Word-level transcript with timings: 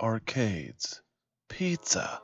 arcades, 0.00 1.00
pizza, 1.48 2.20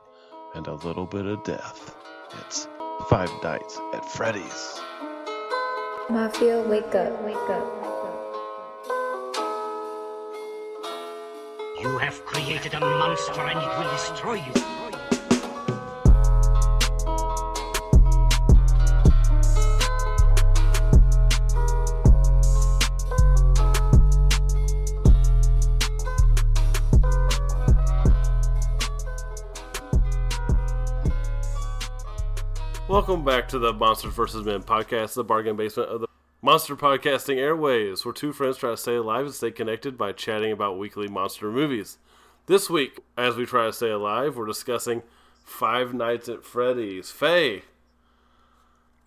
and 0.53 0.67
a 0.67 0.75
little 0.75 1.07
bit 1.07 1.25
of 1.25 1.43
death. 1.43 1.95
It's 2.41 2.67
Five 3.09 3.31
Nights 3.41 3.79
at 3.93 4.05
Freddy's. 4.05 4.79
Mafia, 6.09 6.61
wake 6.67 6.93
up, 6.93 7.23
wake 7.23 7.35
up. 7.49 7.83
You 11.81 11.97
have 11.97 12.23
created 12.25 12.75
a 12.75 12.79
monster 12.79 13.41
and 13.41 13.59
it 13.59 13.79
will 13.79 13.91
destroy 13.91 14.35
you. 14.35 14.82
Welcome 32.93 33.25
back 33.25 33.47
to 33.47 33.57
the 33.57 33.73
Monsters 33.73 34.13
vs. 34.13 34.45
Men 34.45 34.61
podcast, 34.61 35.15
the 35.15 35.23
bargain 35.23 35.55
basement 35.55 35.89
of 35.89 36.01
the 36.01 36.07
monster 36.43 36.75
podcasting 36.75 37.37
airways, 37.37 38.05
where 38.05 38.13
two 38.13 38.31
friends 38.31 38.57
try 38.57 38.69
to 38.69 38.77
stay 38.77 38.93
alive 38.93 39.25
and 39.25 39.33
stay 39.33 39.49
connected 39.49 39.97
by 39.97 40.11
chatting 40.11 40.51
about 40.51 40.77
weekly 40.77 41.07
monster 41.07 41.49
movies. 41.51 41.97
This 42.45 42.69
week, 42.69 42.99
as 43.17 43.35
we 43.35 43.47
try 43.47 43.65
to 43.65 43.73
stay 43.73 43.89
alive, 43.89 44.37
we're 44.37 44.45
discussing 44.45 45.01
Five 45.43 45.95
Nights 45.95 46.29
at 46.29 46.43
Freddy's. 46.45 47.09
Fae, 47.09 47.63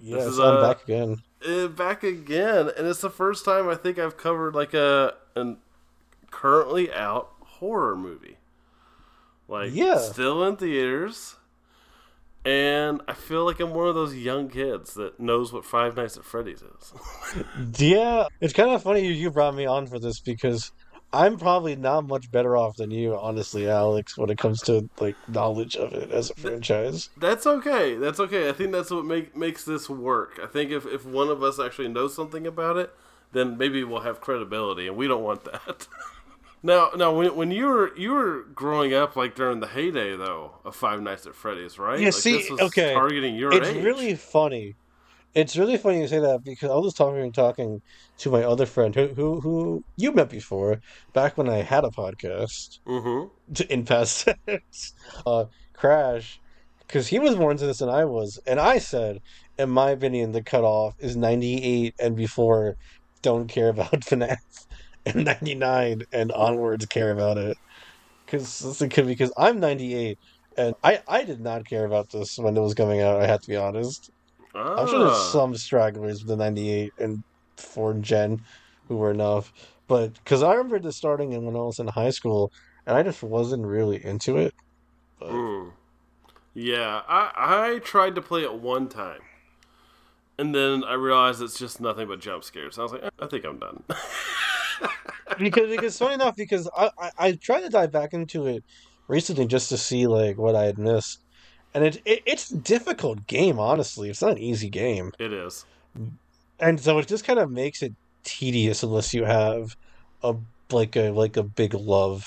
Yes, 0.01 0.25
is, 0.25 0.41
I'm 0.41 0.57
uh, 0.57 0.61
back 0.73 0.83
again. 0.83 1.23
uh, 1.49 1.69
back 1.69 2.03
again, 2.03 2.73
and 2.77 2.89
it's 2.89 3.03
the 3.03 3.09
first 3.09 3.45
time 3.45 3.69
I 3.69 3.77
think 3.77 4.01
I've 4.01 4.17
covered 4.17 4.57
like 4.57 4.75
a 4.75 5.15
an 5.37 5.59
currently 6.33 6.93
out 6.93 7.31
horror 7.41 7.95
movie. 7.95 8.39
Like, 9.47 9.71
Yeah. 9.73 9.99
still 9.99 10.43
in 10.43 10.57
theaters. 10.57 11.37
And 12.47 13.03
I 13.09 13.13
feel 13.13 13.45
like 13.45 13.59
I'm 13.59 13.75
one 13.75 13.89
of 13.89 13.97
those 13.97 14.15
young 14.15 14.49
kids 14.49 14.95
that 14.95 15.19
knows 15.19 15.53
what 15.53 15.65
Five 15.65 15.97
Nights 15.97 16.17
at 16.17 16.25
Freddy's 16.25 16.63
is. 16.63 16.95
Yeah, 17.79 18.29
it's 18.41 18.53
kind 18.53 18.71
of 18.71 18.85
funny 18.85 19.05
you, 19.05 19.33
brought 19.33 19.57
me 19.57 19.67
on 19.67 19.89
for 19.89 19.99
this 19.99 20.21
because 20.21 20.71
I'm 21.13 21.39
probably 21.39 21.75
not 21.75 22.07
much 22.07 22.31
better 22.31 22.57
off 22.57 22.77
than 22.77 22.93
you, 22.93 23.17
honestly, 23.17 23.69
Alex, 23.69 24.17
when 24.17 24.31
it 24.31 24.39
comes 24.39 24.61
to 24.63 24.89
like 25.01 25.17
knowledge 25.27 25.75
of 25.75 25.93
it 25.93 26.13
as 26.13 26.31
a 26.31 26.35
franchise. 26.37 27.11
That's 27.17 27.49
okay. 27.49 27.97
That's 27.97 28.21
okay. 28.21 28.49
I 28.49 28.53
think 28.53 28.71
that's 28.71 28.93
what 28.93 29.05
make, 29.05 29.37
makes 29.37 29.65
this 29.65 29.91
work. 29.91 30.39
I 30.41 30.47
think 30.47 30.71
if, 30.71 30.87
if 30.87 31.05
one 31.05 31.29
of 31.29 31.43
us 31.43 31.59
actually 31.59 31.89
knows 31.89 32.15
something 32.15 32.47
about 32.47 32.77
it, 32.77 32.95
then 33.33 33.59
maybe 33.59 33.83
we'll 33.83 34.03
have 34.03 34.21
credibility, 34.21 34.87
and 34.87 34.97
we 34.97 35.09
don't 35.09 35.25
want 35.25 35.43
that. 35.45 35.89
now, 36.67 36.91
now, 36.97 37.15
when, 37.15 37.35
when 37.37 37.51
you 37.51 37.67
were 37.67 37.97
you 37.97 38.11
were 38.13 38.43
growing 38.55 38.93
up, 38.93 39.17
like 39.17 39.35
during 39.35 39.61
the 39.61 39.69
heyday 39.69 40.17
though 40.17 40.53
of 40.65 40.75
Five 40.75 41.01
Nights 41.01 41.27
at 41.27 41.35
Freddy's, 41.35 41.79
right? 41.79 41.99
Yeah, 41.99 42.07
like, 42.07 42.15
see, 42.15 42.39
this 42.39 42.51
was 42.51 42.61
okay, 42.61 42.93
targeting 42.93 43.37
your 43.37 43.53
It's 43.55 43.69
age. 43.69 43.85
really 43.85 44.15
funny. 44.17 44.75
It's 45.35 45.57
really 45.57 45.77
funny 45.77 46.01
you 46.01 46.09
say 46.09 46.19
that 46.19 46.45
because 46.45 46.71
I 46.71 46.75
was 46.77 46.95
talking 46.95 47.21
and 47.21 47.35
talking 47.35 47.83
to 48.19 48.31
my 48.31 48.43
other 48.43 48.67
friend 48.67 48.95
who 48.95 49.09
who 49.09 49.41
who 49.41 49.85
you 49.97 50.13
met 50.13 50.29
before 50.29 50.81
back 51.13 51.39
when 51.39 51.49
I 51.49 51.59
had 51.59 51.85
a 51.85 51.91
podcast. 51.91 52.81
Mm-hmm. 52.87 53.63
in 53.71 53.85
past 53.85 54.29
tense, 54.47 54.95
uh, 55.27 55.45
Crash, 55.73 56.41
because 56.81 57.07
he 57.07 57.19
was 57.19 57.37
more 57.37 57.51
into 57.53 57.67
this 57.67 57.79
than 57.79 57.89
I 57.91 58.05
was, 58.07 58.41
and 58.47 58.59
I 58.59 58.79
said, 58.79 59.21
in 59.59 59.71
my 59.71 59.91
opinion, 59.91 60.33
the 60.33 60.43
cutoff 60.43 60.97
is 60.99 61.17
ninety 61.17 61.63
eight 61.63 61.95
and 62.01 62.17
before. 62.17 62.77
Don't 63.23 63.49
care 63.49 63.71
about 63.71 63.91
FNAF, 64.03 64.66
and 65.07 65.25
ninety 65.25 65.55
nine 65.55 66.03
and 66.13 66.33
onwards 66.33 66.87
care 66.87 67.11
about 67.13 67.39
it, 67.39 67.59
because 68.27 68.83
because 69.07 69.33
I'm 69.39 69.61
ninety 69.61 69.95
eight. 69.95 70.19
And 70.59 70.75
I, 70.83 71.01
I 71.09 71.25
did 71.25 71.41
not 71.41 71.67
care 71.67 71.85
about 71.87 72.11
this 72.11 72.37
when 72.39 72.57
it 72.57 72.61
was 72.61 72.75
coming 72.75 73.03
out. 73.03 73.21
I 73.23 73.27
have 73.27 73.41
to 73.43 73.49
be 73.51 73.57
honest. 73.57 74.11
I'm 74.77 74.87
sure 74.87 74.99
there's 75.01 75.17
Ah. 75.17 75.31
some 75.31 75.55
stragglers 75.57 76.21
with 76.21 76.29
the 76.29 76.37
98 76.37 76.93
and 76.99 77.25
4 77.59 77.95
gen 77.95 78.43
who 78.89 78.97
were 78.97 79.11
enough. 79.11 79.53
But 79.89 80.15
because 80.15 80.43
I 80.43 80.55
remember 80.55 80.79
this 80.81 80.97
starting 80.97 81.33
in 81.33 81.45
when 81.45 81.57
I 81.57 81.61
was 81.61 81.79
in 81.79 81.89
high 81.89 82.11
school, 82.11 82.53
and 82.87 82.97
I 82.97 83.03
just 83.03 83.23
wasn't 83.23 83.67
really 83.67 84.05
into 84.05 84.37
it. 84.39 84.55
But, 85.19 85.31
Mm. 85.31 85.73
Yeah, 86.55 87.03
I 87.09 87.33
I 87.75 87.79
tried 87.81 88.15
to 88.17 88.23
play 88.23 88.43
it 88.43 88.55
one 88.55 88.89
time, 88.89 89.23
and 90.39 90.55
then 90.55 90.85
I 90.85 90.95
realized 90.95 91.41
it's 91.43 91.59
just 91.59 91.81
nothing 91.81 92.09
but 92.09 92.21
jump 92.21 92.45
scares. 92.45 92.79
I 92.79 92.83
was 92.83 92.93
like, 92.93 93.03
"Eh, 93.03 93.09
I 93.19 93.27
think 93.27 93.45
I'm 93.45 93.59
done. 93.59 93.83
because 95.39 95.71
because 95.71 95.99
funny 95.99 96.15
enough, 96.15 96.37
because 96.37 96.69
I, 96.77 96.91
I 96.99 97.11
I 97.19 97.39
tried 97.43 97.63
to 97.63 97.69
dive 97.71 97.93
back 97.93 98.13
into 98.13 98.47
it 98.47 98.65
recently 99.09 99.47
just 99.47 99.69
to 99.71 99.79
see 99.79 100.07
like 100.07 100.39
what 100.39 100.55
I 100.57 100.65
had 100.65 100.79
missed, 100.79 101.25
and 101.75 101.85
it, 101.85 101.97
it 102.05 102.23
it's 102.27 102.53
a 102.53 102.59
difficult 102.61 103.27
game. 103.27 103.59
Honestly, 103.59 104.11
it's 104.11 104.23
not 104.23 104.33
an 104.33 104.39
easy 104.39 104.71
game, 104.71 105.13
it 105.19 105.33
is. 105.33 105.65
and 106.59 106.81
so 106.81 106.99
it 106.99 107.09
just 107.09 107.25
kind 107.25 107.39
of 107.39 107.51
makes 107.51 107.83
it 107.83 107.95
tedious 108.25 108.83
unless 108.83 109.15
you 109.15 109.25
have 109.25 109.69
a 110.23 110.35
like 110.73 110.97
a 110.97 111.11
like 111.11 111.37
a 111.37 111.43
big 111.45 111.75
love 111.75 112.25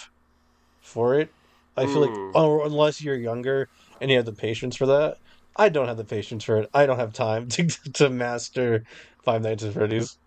for 0.81 1.19
it. 1.19 1.33
I 1.77 1.87
feel 1.87 2.01
Mm. 2.01 2.03
like, 2.03 2.21
or 2.33 2.65
unless 2.65 3.01
you're 3.03 3.17
younger 3.17 3.69
and 4.01 4.11
you 4.11 4.17
have 4.17 4.25
the 4.27 4.33
patience 4.33 4.75
for 4.77 4.87
that. 4.87 5.17
I 5.57 5.69
don't 5.69 5.87
have 5.87 5.97
the 5.97 6.05
patience 6.05 6.43
for 6.45 6.57
it. 6.59 6.69
I 6.73 6.85
don't 6.87 6.99
have 6.99 7.13
time 7.13 7.49
to 7.51 7.67
to 7.95 8.09
master 8.11 8.83
Five 9.25 9.43
Nights 9.43 9.63
at 9.63 9.73
Freddy's. 9.73 10.17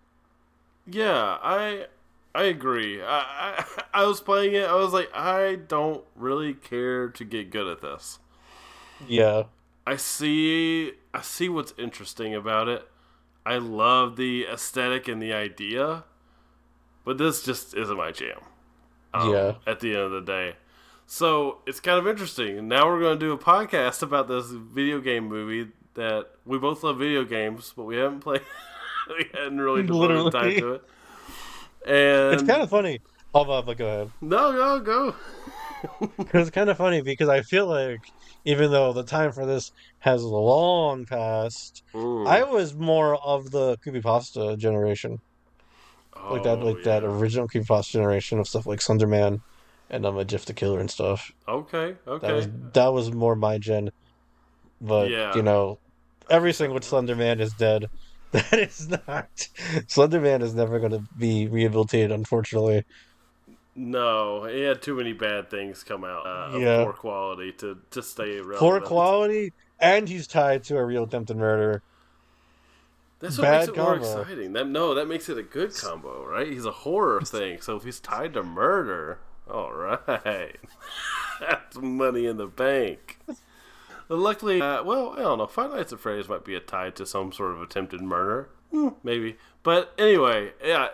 Yeah, 0.85 1.37
I 1.41 1.87
I 2.35 2.43
agree. 2.43 3.01
I, 3.01 3.05
I 3.63 3.65
I 4.01 4.05
was 4.05 4.21
playing 4.21 4.53
it. 4.55 4.65
I 4.65 4.75
was 4.75 4.93
like, 4.93 5.09
I 5.13 5.55
don't 5.55 6.03
really 6.15 6.53
care 6.53 7.09
to 7.09 7.23
get 7.23 7.51
good 7.51 7.67
at 7.67 7.81
this. 7.81 8.19
Yeah, 9.07 9.43
I 9.85 9.95
see 9.97 10.93
I 11.13 11.21
see 11.21 11.49
what's 11.49 11.73
interesting 11.77 12.33
about 12.33 12.67
it. 12.67 12.87
I 13.45 13.57
love 13.57 14.15
the 14.15 14.45
aesthetic 14.45 15.07
and 15.07 15.21
the 15.21 15.33
idea, 15.33 16.05
but 17.03 17.17
this 17.17 17.43
just 17.43 17.75
isn't 17.75 17.97
my 17.97 18.11
jam. 18.11 18.39
Um, 19.13 19.31
Yeah. 19.31 19.53
At 19.67 19.79
the 19.81 19.89
end 19.89 19.99
of 19.99 20.11
the 20.11 20.21
day, 20.21 20.55
so 21.05 21.59
it's 21.67 21.79
kind 21.79 21.99
of 21.99 22.07
interesting. 22.07 22.67
Now 22.67 22.87
we're 22.87 22.99
going 23.01 23.19
to 23.19 23.25
do 23.25 23.31
a 23.33 23.37
podcast 23.37 24.01
about 24.01 24.27
this 24.27 24.47
video 24.47 24.99
game 24.99 25.25
movie 25.27 25.71
that 25.95 26.29
we 26.45 26.57
both 26.57 26.83
love 26.83 26.97
video 26.97 27.23
games, 27.23 27.73
but 27.75 27.83
we 27.83 27.97
haven't 27.97 28.21
played. 28.21 28.41
we 29.09 29.25
hadn't 29.33 29.59
really 29.59 29.83
devoted 29.83 30.31
time 30.31 30.55
to 30.59 30.73
it. 30.75 30.83
And 31.85 32.33
it's 32.33 32.43
kind 32.43 32.61
of 32.61 32.69
funny. 32.69 32.99
Oh, 33.33 33.45
but, 33.45 33.63
but 33.63 33.77
go 33.77 33.87
ahead. 33.87 34.09
no, 34.21 34.51
no, 34.51 34.79
go. 34.79 35.15
It's 36.33 36.49
kind 36.49 36.69
of 36.69 36.77
funny 36.77 37.01
because 37.01 37.27
I 37.29 37.41
feel 37.41 37.67
like 37.67 37.99
even 38.45 38.71
though 38.71 38.93
the 38.93 39.03
time 39.03 39.31
for 39.31 39.45
this 39.45 39.71
has 39.99 40.23
long 40.23 41.05
passed, 41.05 41.83
Mm. 41.93 42.27
I 42.27 42.43
was 42.43 42.73
more 42.73 43.15
of 43.15 43.51
the 43.51 43.77
creepypasta 43.85 44.57
generation, 44.57 45.17
like 46.29 46.43
that, 46.43 46.59
Oh, 46.61 46.65
like 46.65 46.83
that 46.83 47.03
yeah. 47.03 47.09
original 47.09 47.47
creepypasta 47.47 47.91
generation 47.91 48.39
of 48.39 48.47
stuff 48.47 48.65
like 48.65 48.79
Slenderman 48.79 49.39
and 49.89 50.05
um, 50.05 50.25
Jeff 50.25 50.45
the 50.45 50.53
Killer 50.53 50.79
and 50.79 50.89
stuff. 50.89 51.29
Okay, 51.47 51.95
okay. 52.07 52.27
That 52.27 52.33
was 52.33 52.47
that 52.73 52.93
was 52.93 53.11
more 53.11 53.35
my 53.35 53.57
gen. 53.57 53.89
But 54.81 55.09
Yeah. 55.11 55.35
you 55.35 55.43
know, 55.43 55.77
everything 56.29 56.71
with 56.73 56.83
Slenderman 56.83 57.39
is 57.41 57.53
dead. 57.53 57.85
That 58.33 58.53
is 58.59 58.89
not. 58.89 59.29
Slenderman 59.87 60.41
is 60.41 60.55
never 60.55 60.79
going 60.79 60.91
to 60.91 61.03
be 61.17 61.47
rehabilitated, 61.47 62.11
unfortunately. 62.11 62.83
No, 63.75 64.45
he 64.45 64.61
had 64.61 64.81
too 64.81 64.95
many 64.95 65.13
bad 65.13 65.49
things 65.49 65.83
come 65.83 66.03
out 66.03 66.25
uh, 66.25 66.55
of 66.55 66.61
Yeah. 66.61 66.83
poor 66.83 66.93
quality 66.93 67.51
to, 67.53 67.77
to 67.91 68.03
stay 68.03 68.39
relevant. 68.39 68.57
Poor 68.59 68.81
quality, 68.81 69.53
and 69.79 70.09
he's 70.09 70.27
tied 70.27 70.63
to 70.65 70.77
a 70.77 70.85
real 70.85 71.03
attempted 71.03 71.37
murder. 71.37 71.81
That's 73.19 73.37
what 73.37 73.43
bad 73.43 73.67
makes 73.67 73.69
it 73.69 73.81
more 73.81 73.95
exciting. 73.95 74.53
That 74.53 74.67
no, 74.67 74.93
that 74.93 75.07
makes 75.07 75.29
it 75.29 75.37
a 75.37 75.43
good 75.43 75.73
combo, 75.75 76.25
right? 76.25 76.47
He's 76.51 76.65
a 76.65 76.71
horror 76.71 77.21
thing, 77.21 77.61
so 77.61 77.77
if 77.77 77.83
he's 77.83 77.99
tied 77.99 78.33
to 78.33 78.43
murder, 78.43 79.19
all 79.49 79.71
right, 79.71 80.57
that's 81.39 81.77
money 81.77 82.25
in 82.25 82.37
the 82.37 82.47
bank. 82.47 83.19
Luckily, 84.09 84.61
uh, 84.61 84.83
well, 84.83 85.13
I 85.17 85.21
don't 85.21 85.37
know. 85.37 85.47
Five 85.47 85.71
Nights 85.71 85.93
at 85.93 85.99
Freddy's 85.99 86.29
might 86.29 86.43
be 86.45 86.55
a 86.55 86.59
tie 86.59 86.89
to 86.91 87.05
some 87.05 87.31
sort 87.31 87.51
of 87.51 87.61
attempted 87.61 88.01
murder, 88.01 88.49
Hmm, 88.71 88.89
maybe. 89.03 89.37
But 89.61 89.93
anyway, 89.99 90.51
yeah, 90.65 90.87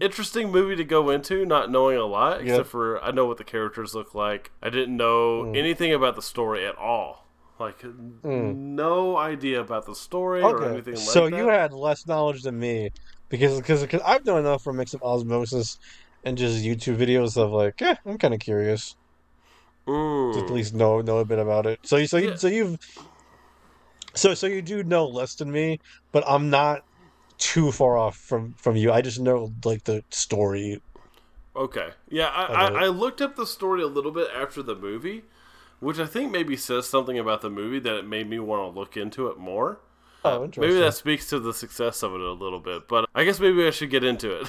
interesting 0.00 0.50
movie 0.50 0.74
to 0.76 0.84
go 0.84 1.10
into, 1.10 1.44
not 1.44 1.70
knowing 1.70 1.96
a 1.98 2.06
lot, 2.06 2.42
Yeah. 2.44 2.52
except 2.54 2.68
for 2.70 3.02
I 3.04 3.10
know 3.10 3.26
what 3.26 3.36
the 3.38 3.44
characters 3.44 3.94
look 3.94 4.14
like. 4.14 4.50
I 4.62 4.70
didn't 4.70 4.96
know 4.96 5.44
Hmm. 5.44 5.54
anything 5.54 5.92
about 5.92 6.16
the 6.16 6.22
story 6.22 6.66
at 6.66 6.76
all. 6.76 7.26
Like, 7.58 7.84
no 8.24 9.16
idea 9.18 9.60
about 9.60 9.84
the 9.86 9.94
story 9.94 10.42
or 10.42 10.64
anything 10.64 10.94
like 10.94 11.02
so 11.02 11.28
that. 11.28 11.36
you 11.36 11.48
had 11.48 11.72
less 11.74 12.06
knowledge 12.06 12.42
than 12.42 12.58
me 12.58 12.90
because 13.28 13.58
because 13.60 13.84
I've 14.04 14.24
done 14.24 14.38
enough 14.38 14.64
for 14.64 14.70
a 14.70 14.74
mix 14.74 14.94
of 14.94 15.02
osmosis 15.02 15.78
and 16.24 16.38
just 16.38 16.64
YouTube 16.64 16.96
videos 16.96 17.36
of 17.36 17.50
like, 17.52 17.80
yeah, 17.80 17.96
I'm 18.06 18.16
kind 18.18 18.32
of 18.34 18.40
curious 18.40 18.96
Mm. 19.90 20.42
at 20.42 20.50
least 20.50 20.74
know 20.74 21.00
know 21.00 21.18
a 21.18 21.24
bit 21.24 21.38
about 21.38 21.66
it. 21.66 21.80
So 21.82 21.96
you 21.96 22.06
so 22.06 22.16
you 22.16 22.30
Yeah. 22.30 22.36
so 22.36 22.48
you've 22.48 22.78
so 24.14 24.34
so 24.34 24.46
you 24.46 24.62
do 24.62 24.82
know 24.84 25.06
less 25.06 25.34
than 25.34 25.50
me, 25.50 25.80
but 26.12 26.24
I'm 26.26 26.50
not 26.50 26.84
too 27.38 27.72
far 27.72 27.96
off 27.96 28.16
from 28.16 28.54
from 28.58 28.76
you. 28.76 28.92
I 28.92 29.00
just 29.02 29.20
know 29.20 29.52
like 29.64 29.84
the 29.84 30.04
story 30.10 30.80
Okay. 31.56 31.88
Yeah, 32.08 32.28
I, 32.28 32.44
I. 32.44 32.84
I 32.84 32.86
looked 32.86 33.20
up 33.20 33.34
the 33.34 33.44
story 33.44 33.82
a 33.82 33.86
little 33.88 34.12
bit 34.12 34.28
after 34.34 34.62
the 34.62 34.76
movie, 34.76 35.24
which 35.80 35.98
I 35.98 36.06
think 36.06 36.30
maybe 36.30 36.56
says 36.56 36.88
something 36.88 37.18
about 37.18 37.40
the 37.40 37.50
movie 37.50 37.80
that 37.80 37.96
it 37.96 38.06
made 38.06 38.30
me 38.30 38.38
want 38.38 38.72
to 38.72 38.78
look 38.78 38.96
into 38.96 39.26
it 39.26 39.36
more. 39.36 39.80
Oh, 40.24 40.44
interesting. 40.44 40.74
Maybe 40.74 40.80
that 40.80 40.94
speaks 40.94 41.28
to 41.30 41.40
the 41.40 41.52
success 41.52 42.02
of 42.02 42.14
it 42.14 42.20
a 42.20 42.32
little 42.32 42.60
bit, 42.60 42.86
but 42.86 43.08
I 43.14 43.24
guess 43.24 43.40
maybe 43.40 43.66
I 43.66 43.70
should 43.70 43.90
get 43.90 44.04
into 44.04 44.40
it. 44.40 44.48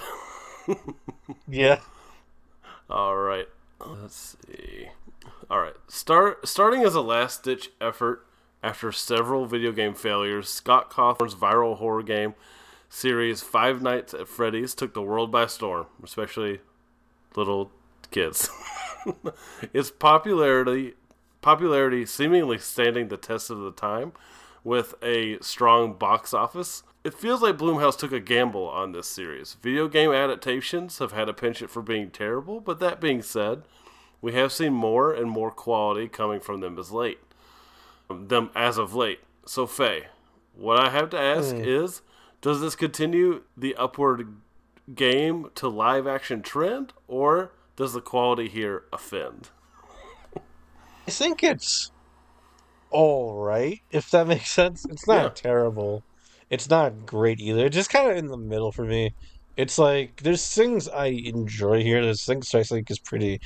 Yeah. 1.48 1.80
All 2.90 3.18
right. 3.18 3.48
Let's 3.86 4.38
see. 4.48 4.90
All 5.52 5.60
right. 5.60 5.76
Start 5.90 6.48
starting 6.48 6.84
as 6.86 6.96
a 6.96 7.02
last 7.02 7.44
ditch 7.44 7.72
effort 7.82 8.26
after 8.64 8.90
several 8.94 9.46
video 9.46 9.74
game 9.74 9.94
failures, 9.94 10.48
Scott 10.48 10.90
Cawthorn's 10.90 11.36
viral 11.36 11.78
horror 11.78 12.04
game 12.04 12.36
series 12.88 13.42
Five 13.42 13.82
Nights 13.82 14.14
at 14.14 14.30
Freddy's 14.30 14.74
took 14.74 14.94
the 14.94 15.02
world 15.02 15.30
by 15.30 15.48
storm, 15.48 15.88
especially 16.02 16.62
little 17.36 17.70
kids. 18.12 18.50
its 19.74 19.92
popularity 19.92 20.94
popularity 21.42 22.06
seemingly 22.06 22.58
standing 22.58 23.10
the 23.10 23.18
test 23.18 23.50
of 23.50 23.60
the 23.60 23.72
time 23.72 24.14
with 24.64 24.94
a 25.04 25.38
strong 25.42 25.92
box 25.92 26.34
office. 26.34 26.84
It 27.04 27.14
feels 27.14 27.42
like 27.42 27.58
Blumhouse 27.58 27.98
took 27.98 28.14
a 28.14 28.22
gamble 28.22 28.70
on 28.70 28.94
this 28.94 29.10
series. 29.10 29.58
Video 29.62 29.90
game 29.90 30.14
adaptations 30.14 31.00
have 31.00 31.12
had 31.12 31.28
a 31.28 31.34
penchant 31.34 31.72
for 31.72 31.82
being 31.82 32.10
terrible, 32.10 32.62
but 32.62 32.80
that 32.80 33.02
being 33.02 33.22
said, 33.22 33.64
we 34.22 34.34
have 34.34 34.52
seen 34.52 34.74
more 34.74 35.14
and 35.14 35.30
more 35.30 35.52
quality 35.52 36.08
coming 36.08 36.40
from 36.40 36.62
them 36.62 36.78
as 36.78 36.92
late. 36.92 37.20
Them 38.10 38.52
as 38.56 38.78
of 38.78 38.94
late. 38.94 39.20
So 39.46 39.66
Fae, 39.66 40.08
what 40.56 40.80
I 40.80 40.90
have 40.90 41.10
to 41.12 41.20
ask 41.20 41.56
hmm. 41.56 41.64
is, 41.64 42.02
does 42.42 42.62
this 42.62 42.76
continue 42.76 43.44
the 43.58 43.76
upward 43.76 44.36
game 44.94 45.50
to 45.56 45.68
live 45.68 46.08
action 46.08 46.42
trend, 46.42 46.94
or 47.08 47.52
does 47.76 47.94
the 47.94 48.02
quality 48.02 48.50
here 48.50 48.84
offend? 48.92 49.50
I 51.08 51.12
think 51.12 51.44
it's 51.44 51.92
all 52.90 53.36
right, 53.36 53.82
if 53.92 54.12
that 54.12 54.28
makes 54.28 54.52
sense. 54.52 54.86
It's 54.90 55.08
not 55.08 55.24
Yeah. 55.24 55.30
terrible. 55.30 56.04
It's 56.50 56.70
not 56.70 57.06
great 57.06 57.40
either. 57.40 57.70
Just 57.70 57.90
kind 57.90 58.12
of 58.12 58.18
in 58.18 58.28
the 58.28 58.38
middle 58.38 58.72
for 58.74 58.84
me. 58.84 59.14
It's 59.62 59.78
like 59.78 60.24
there's 60.24 60.56
things 60.56 60.90
I 60.90 61.06
enjoy 61.06 61.84
here. 61.84 62.02
There's 62.04 62.26
things 62.26 62.56
I 62.56 62.64
think 62.64 62.90
is 62.90 62.98
pretty, 62.98 63.40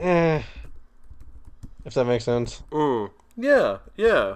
eh. 0.00 0.42
If 1.84 1.94
that 1.94 2.06
makes 2.06 2.24
sense. 2.24 2.64
Mm. 2.72 3.10
Yeah, 3.36 3.78
yeah. 3.96 4.34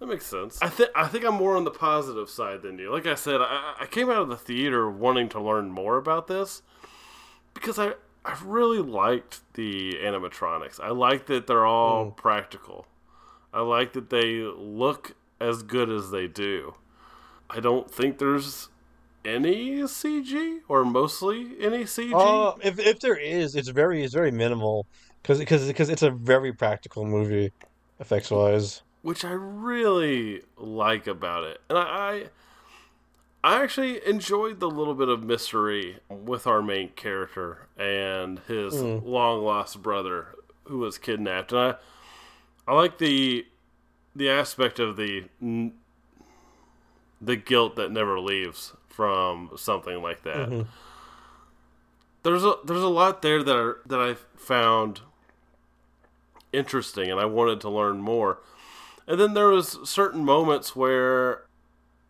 That 0.00 0.06
makes 0.06 0.26
sense. 0.26 0.58
I 0.60 0.68
think 0.68 0.90
I 0.96 1.06
think 1.06 1.24
I'm 1.24 1.34
more 1.34 1.56
on 1.56 1.62
the 1.62 1.70
positive 1.70 2.28
side 2.28 2.62
than 2.62 2.76
you. 2.76 2.90
Like 2.90 3.06
I 3.06 3.14
said, 3.14 3.40
I, 3.40 3.76
I 3.82 3.86
came 3.86 4.10
out 4.10 4.16
of 4.16 4.28
the 4.28 4.36
theater 4.36 4.90
wanting 4.90 5.28
to 5.28 5.40
learn 5.40 5.70
more 5.70 5.96
about 5.96 6.26
this 6.26 6.62
because 7.54 7.78
I 7.78 7.92
I 8.24 8.36
really 8.44 8.80
liked 8.80 9.42
the 9.54 9.94
animatronics. 10.02 10.80
I 10.80 10.88
like 10.88 11.26
that 11.26 11.46
they're 11.46 11.66
all 11.66 12.10
practical. 12.10 12.88
I 13.54 13.60
like 13.60 13.92
that 13.92 14.10
they 14.10 14.38
look 14.38 15.14
as 15.40 15.62
good 15.62 15.88
as 15.88 16.10
they 16.10 16.26
do. 16.26 16.74
I 17.48 17.60
don't 17.60 17.88
think 17.88 18.18
there's 18.18 18.70
any 19.24 19.80
CG 19.82 20.60
or 20.68 20.84
mostly 20.84 21.52
any 21.60 21.84
CG. 21.84 22.12
Uh, 22.14 22.56
if 22.62 22.78
if 22.78 23.00
there 23.00 23.16
is, 23.16 23.54
it's 23.54 23.68
very 23.68 24.02
it's 24.02 24.14
very 24.14 24.30
minimal 24.30 24.86
because 25.22 25.38
because 25.38 25.66
because 25.66 25.88
it's 25.88 26.02
a 26.02 26.10
very 26.10 26.52
practical 26.52 27.04
movie, 27.04 27.52
effects 28.00 28.30
wise. 28.30 28.82
which 29.02 29.24
I 29.24 29.32
really 29.32 30.42
like 30.56 31.06
about 31.06 31.44
it. 31.44 31.60
And 31.68 31.78
I, 31.78 31.82
I 31.82 32.24
I 33.44 33.62
actually 33.62 34.06
enjoyed 34.06 34.60
the 34.60 34.70
little 34.70 34.94
bit 34.94 35.08
of 35.08 35.22
mystery 35.22 35.98
with 36.08 36.46
our 36.46 36.62
main 36.62 36.90
character 36.90 37.66
and 37.76 38.38
his 38.46 38.74
long 38.80 39.42
lost 39.44 39.82
brother 39.82 40.28
who 40.64 40.78
was 40.78 40.98
kidnapped. 40.98 41.52
And 41.52 41.60
I 41.60 41.74
I 42.66 42.74
like 42.74 42.98
the 42.98 43.46
the 44.14 44.28
aspect 44.30 44.78
of 44.78 44.96
the 44.96 45.24
the 47.22 47.36
guilt 47.36 47.76
that 47.76 47.90
never 47.92 48.18
leaves 48.18 48.72
from 48.88 49.50
something 49.56 50.02
like 50.02 50.22
that. 50.24 50.66
There's 52.24 52.44
a 52.44 52.56
there's 52.64 52.82
a 52.82 52.88
lot 52.88 53.22
there 53.22 53.42
that 53.42 53.56
are, 53.56 53.78
that 53.86 54.00
I 54.00 54.14
found 54.36 55.00
interesting 56.52 57.10
and 57.10 57.18
I 57.18 57.24
wanted 57.24 57.60
to 57.62 57.68
learn 57.70 58.00
more. 58.00 58.38
And 59.06 59.18
then 59.18 59.34
there 59.34 59.48
was 59.48 59.78
certain 59.84 60.24
moments 60.24 60.76
where 60.76 61.44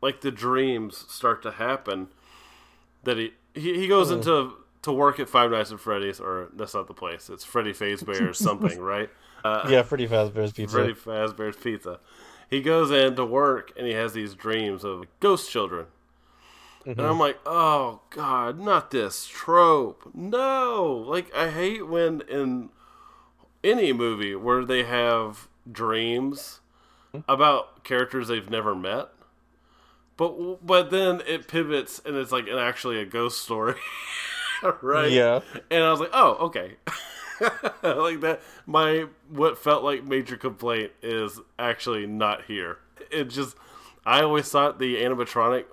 like 0.03 0.20
the 0.20 0.31
dreams 0.31 1.05
start 1.09 1.43
to 1.44 1.53
happen 1.53 2.08
that 3.05 3.17
he 3.17 3.32
he, 3.55 3.81
he 3.81 3.88
goes 3.88 4.11
into 4.11 4.55
to 4.82 4.93
work 4.93 5.20
at 5.20 5.29
Five 5.29 5.50
Nights 5.53 5.70
at 5.73 5.81
Freddy's 5.81 6.20
or 6.20 6.49
that's 6.55 6.75
not 6.75 6.88
the 6.88 6.94
place. 6.94 7.31
It's 7.31 7.44
Freddy 7.44 7.73
Fazbear 7.73 8.31
or 8.31 8.35
something, 8.49 8.81
right? 8.81 9.08
Uh, 9.44 9.67
Yeah, 9.70 9.82
Freddy 9.82 10.06
Fazbear's 10.06 10.53
Pizza. 10.53 10.76
Freddy 10.76 10.94
Fazbear's 10.94 11.56
Pizza. 11.56 12.00
He 12.52 12.60
goes 12.60 12.90
in 12.90 13.16
to 13.16 13.25
work 13.25 13.72
and 13.78 13.87
he 13.87 13.94
has 13.94 14.12
these 14.12 14.34
dreams 14.34 14.84
of 14.84 15.06
ghost 15.20 15.50
children. 15.50 15.87
And 16.84 17.00
I'm 17.00 17.12
mm-hmm. 17.12 17.20
like, 17.20 17.38
oh 17.46 18.02
god, 18.10 18.60
not 18.60 18.90
this 18.90 19.26
trope. 19.26 20.10
No, 20.12 21.02
like 21.06 21.34
I 21.34 21.49
hate 21.49 21.88
when 21.88 22.20
in 22.28 22.69
any 23.64 23.94
movie 23.94 24.34
where 24.34 24.66
they 24.66 24.82
have 24.82 25.49
dreams 25.70 26.60
hmm. 27.12 27.20
about 27.26 27.84
characters 27.84 28.28
they've 28.28 28.50
never 28.50 28.75
met. 28.75 29.08
But 30.19 30.66
but 30.66 30.90
then 30.90 31.22
it 31.26 31.48
pivots 31.48 32.02
and 32.05 32.16
it's 32.16 32.32
like 32.32 32.48
an, 32.48 32.58
actually 32.58 33.00
a 33.00 33.06
ghost 33.06 33.40
story, 33.40 33.76
right? 34.82 35.10
Yeah. 35.10 35.40
And 35.70 35.82
I 35.82 35.90
was 35.90 36.00
like, 36.00 36.10
oh, 36.12 36.34
okay. 36.48 36.75
like 37.83 38.21
that. 38.21 38.41
My 38.67 39.06
what 39.29 39.59
felt 39.59 39.85
like 39.85 40.05
major 40.05 40.37
complaint 40.37 40.93
is 41.03 41.41
actually 41.59 42.06
not 42.06 42.44
here. 42.44 42.79
It 43.11 43.25
just, 43.25 43.56
I 44.06 44.23
always 44.23 44.49
thought 44.49 44.79
the 44.79 44.97
animatronic 44.97 45.65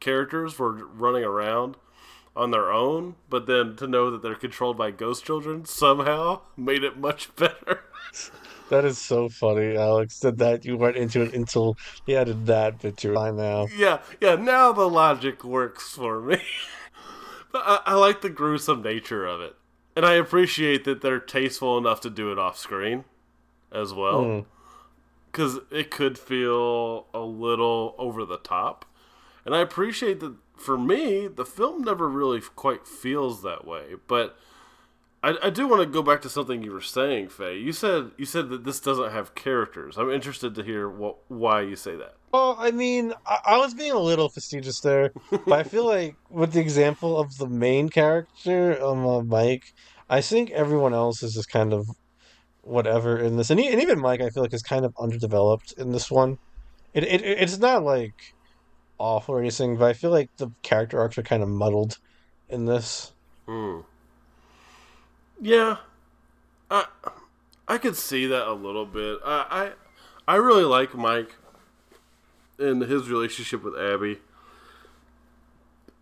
characters 0.00 0.58
were 0.58 0.72
running 0.72 1.24
around 1.24 1.76
on 2.34 2.50
their 2.50 2.70
own, 2.70 3.16
but 3.30 3.46
then 3.46 3.76
to 3.76 3.86
know 3.86 4.10
that 4.10 4.22
they're 4.22 4.34
controlled 4.34 4.76
by 4.76 4.90
ghost 4.90 5.24
children 5.24 5.64
somehow 5.64 6.42
made 6.56 6.84
it 6.84 6.98
much 6.98 7.34
better. 7.36 7.84
That 8.68 8.84
is 8.84 8.98
so 8.98 9.28
funny, 9.28 9.76
Alex. 9.76 10.18
That 10.20 10.38
that 10.38 10.64
you 10.64 10.76
weren't 10.76 10.96
into 10.96 11.22
it 11.22 11.34
until 11.34 11.76
you 12.04 12.16
added 12.16 12.46
that 12.46 12.80
bit 12.80 12.96
to 12.98 13.12
it. 13.12 13.18
I 13.18 13.30
now. 13.30 13.68
yeah, 13.76 14.00
yeah. 14.20 14.34
Now 14.34 14.72
the 14.72 14.88
logic 14.88 15.44
works 15.44 15.90
for 15.92 16.20
me. 16.20 16.42
but 17.52 17.62
I, 17.64 17.80
I 17.86 17.94
like 17.94 18.22
the 18.22 18.28
gruesome 18.30 18.82
nature 18.82 19.24
of 19.24 19.40
it, 19.40 19.54
and 19.96 20.04
I 20.04 20.12
appreciate 20.12 20.84
that 20.84 21.00
they're 21.00 21.18
tasteful 21.18 21.78
enough 21.78 22.00
to 22.02 22.10
do 22.10 22.30
it 22.30 22.38
off 22.38 22.58
screen 22.58 23.04
as 23.72 23.92
well. 23.92 24.22
Mm. 24.24 24.44
because 25.32 25.58
it 25.70 25.90
could 25.90 26.18
feel 26.18 27.06
a 27.12 27.20
little 27.20 27.94
over 27.98 28.24
the 28.24 28.38
top. 28.38 28.84
And 29.44 29.54
I 29.54 29.60
appreciate 29.60 30.20
that 30.20 30.34
for 30.56 30.78
me, 30.78 31.28
the 31.28 31.44
film 31.44 31.82
never 31.82 32.08
really 32.08 32.40
quite 32.40 32.86
feels 32.86 33.42
that 33.42 33.66
way. 33.66 33.94
But 34.06 34.38
I, 35.22 35.36
I 35.42 35.50
do 35.50 35.66
want 35.66 35.82
to 35.82 35.86
go 35.86 36.02
back 36.02 36.22
to 36.22 36.28
something 36.28 36.62
you 36.62 36.72
were 36.72 36.80
saying, 36.80 37.28
Fae. 37.28 37.50
You 37.50 37.72
said 37.72 38.12
you 38.16 38.24
said 38.24 38.48
that 38.50 38.64
this 38.64 38.80
doesn't 38.80 39.12
have 39.12 39.34
characters. 39.34 39.96
I'm 39.98 40.10
interested 40.10 40.54
to 40.54 40.62
hear 40.62 40.88
what 40.88 41.16
why 41.28 41.62
you 41.62 41.76
say 41.76 41.96
that. 41.96 42.14
Well, 42.32 42.56
I 42.58 42.70
mean, 42.70 43.12
I, 43.26 43.38
I 43.46 43.58
was 43.58 43.74
being 43.74 43.92
a 43.92 43.98
little 43.98 44.28
facetious 44.28 44.80
there, 44.80 45.12
but 45.30 45.52
I 45.52 45.62
feel 45.62 45.84
like 45.96 46.16
with 46.30 46.52
the 46.52 46.60
example 46.60 47.18
of 47.18 47.38
the 47.38 47.48
main 47.48 47.88
character, 47.88 48.82
um, 48.84 49.06
uh, 49.06 49.22
Mike, 49.22 49.74
I 50.08 50.20
think 50.20 50.50
everyone 50.50 50.94
else 50.94 51.22
is 51.22 51.34
just 51.34 51.50
kind 51.50 51.72
of 51.72 51.86
whatever 52.62 53.18
in 53.18 53.36
this, 53.36 53.50
and, 53.50 53.60
e- 53.60 53.68
and 53.68 53.80
even 53.80 54.00
Mike, 54.00 54.20
I 54.20 54.30
feel 54.30 54.42
like 54.42 54.52
is 54.54 54.62
kind 54.62 54.84
of 54.84 54.94
underdeveloped 54.98 55.74
in 55.78 55.92
this 55.92 56.10
one. 56.10 56.38
It, 56.94 57.04
it 57.04 57.22
it's 57.22 57.58
not 57.58 57.82
like 57.82 58.14
awful 58.98 59.34
or 59.34 59.40
anything, 59.40 59.76
but 59.76 59.86
I 59.86 59.92
feel 59.92 60.10
like 60.10 60.30
the 60.38 60.50
character 60.62 60.98
arcs 60.98 61.18
are 61.18 61.22
kind 61.22 61.42
of 61.42 61.48
muddled 61.48 61.96
in 62.48 62.64
this. 62.64 63.12
Hmm. 63.46 63.80
Yeah, 65.40 65.78
I 66.70 66.86
I 67.68 67.78
could 67.78 67.96
see 67.96 68.26
that 68.26 68.48
a 68.48 68.52
little 68.52 68.86
bit. 68.86 69.18
I 69.24 69.72
I, 70.28 70.32
I 70.32 70.36
really 70.36 70.64
like 70.64 70.94
Mike 70.94 71.36
and 72.58 72.82
his 72.82 73.08
relationship 73.08 73.62
with 73.62 73.78
Abby. 73.78 74.18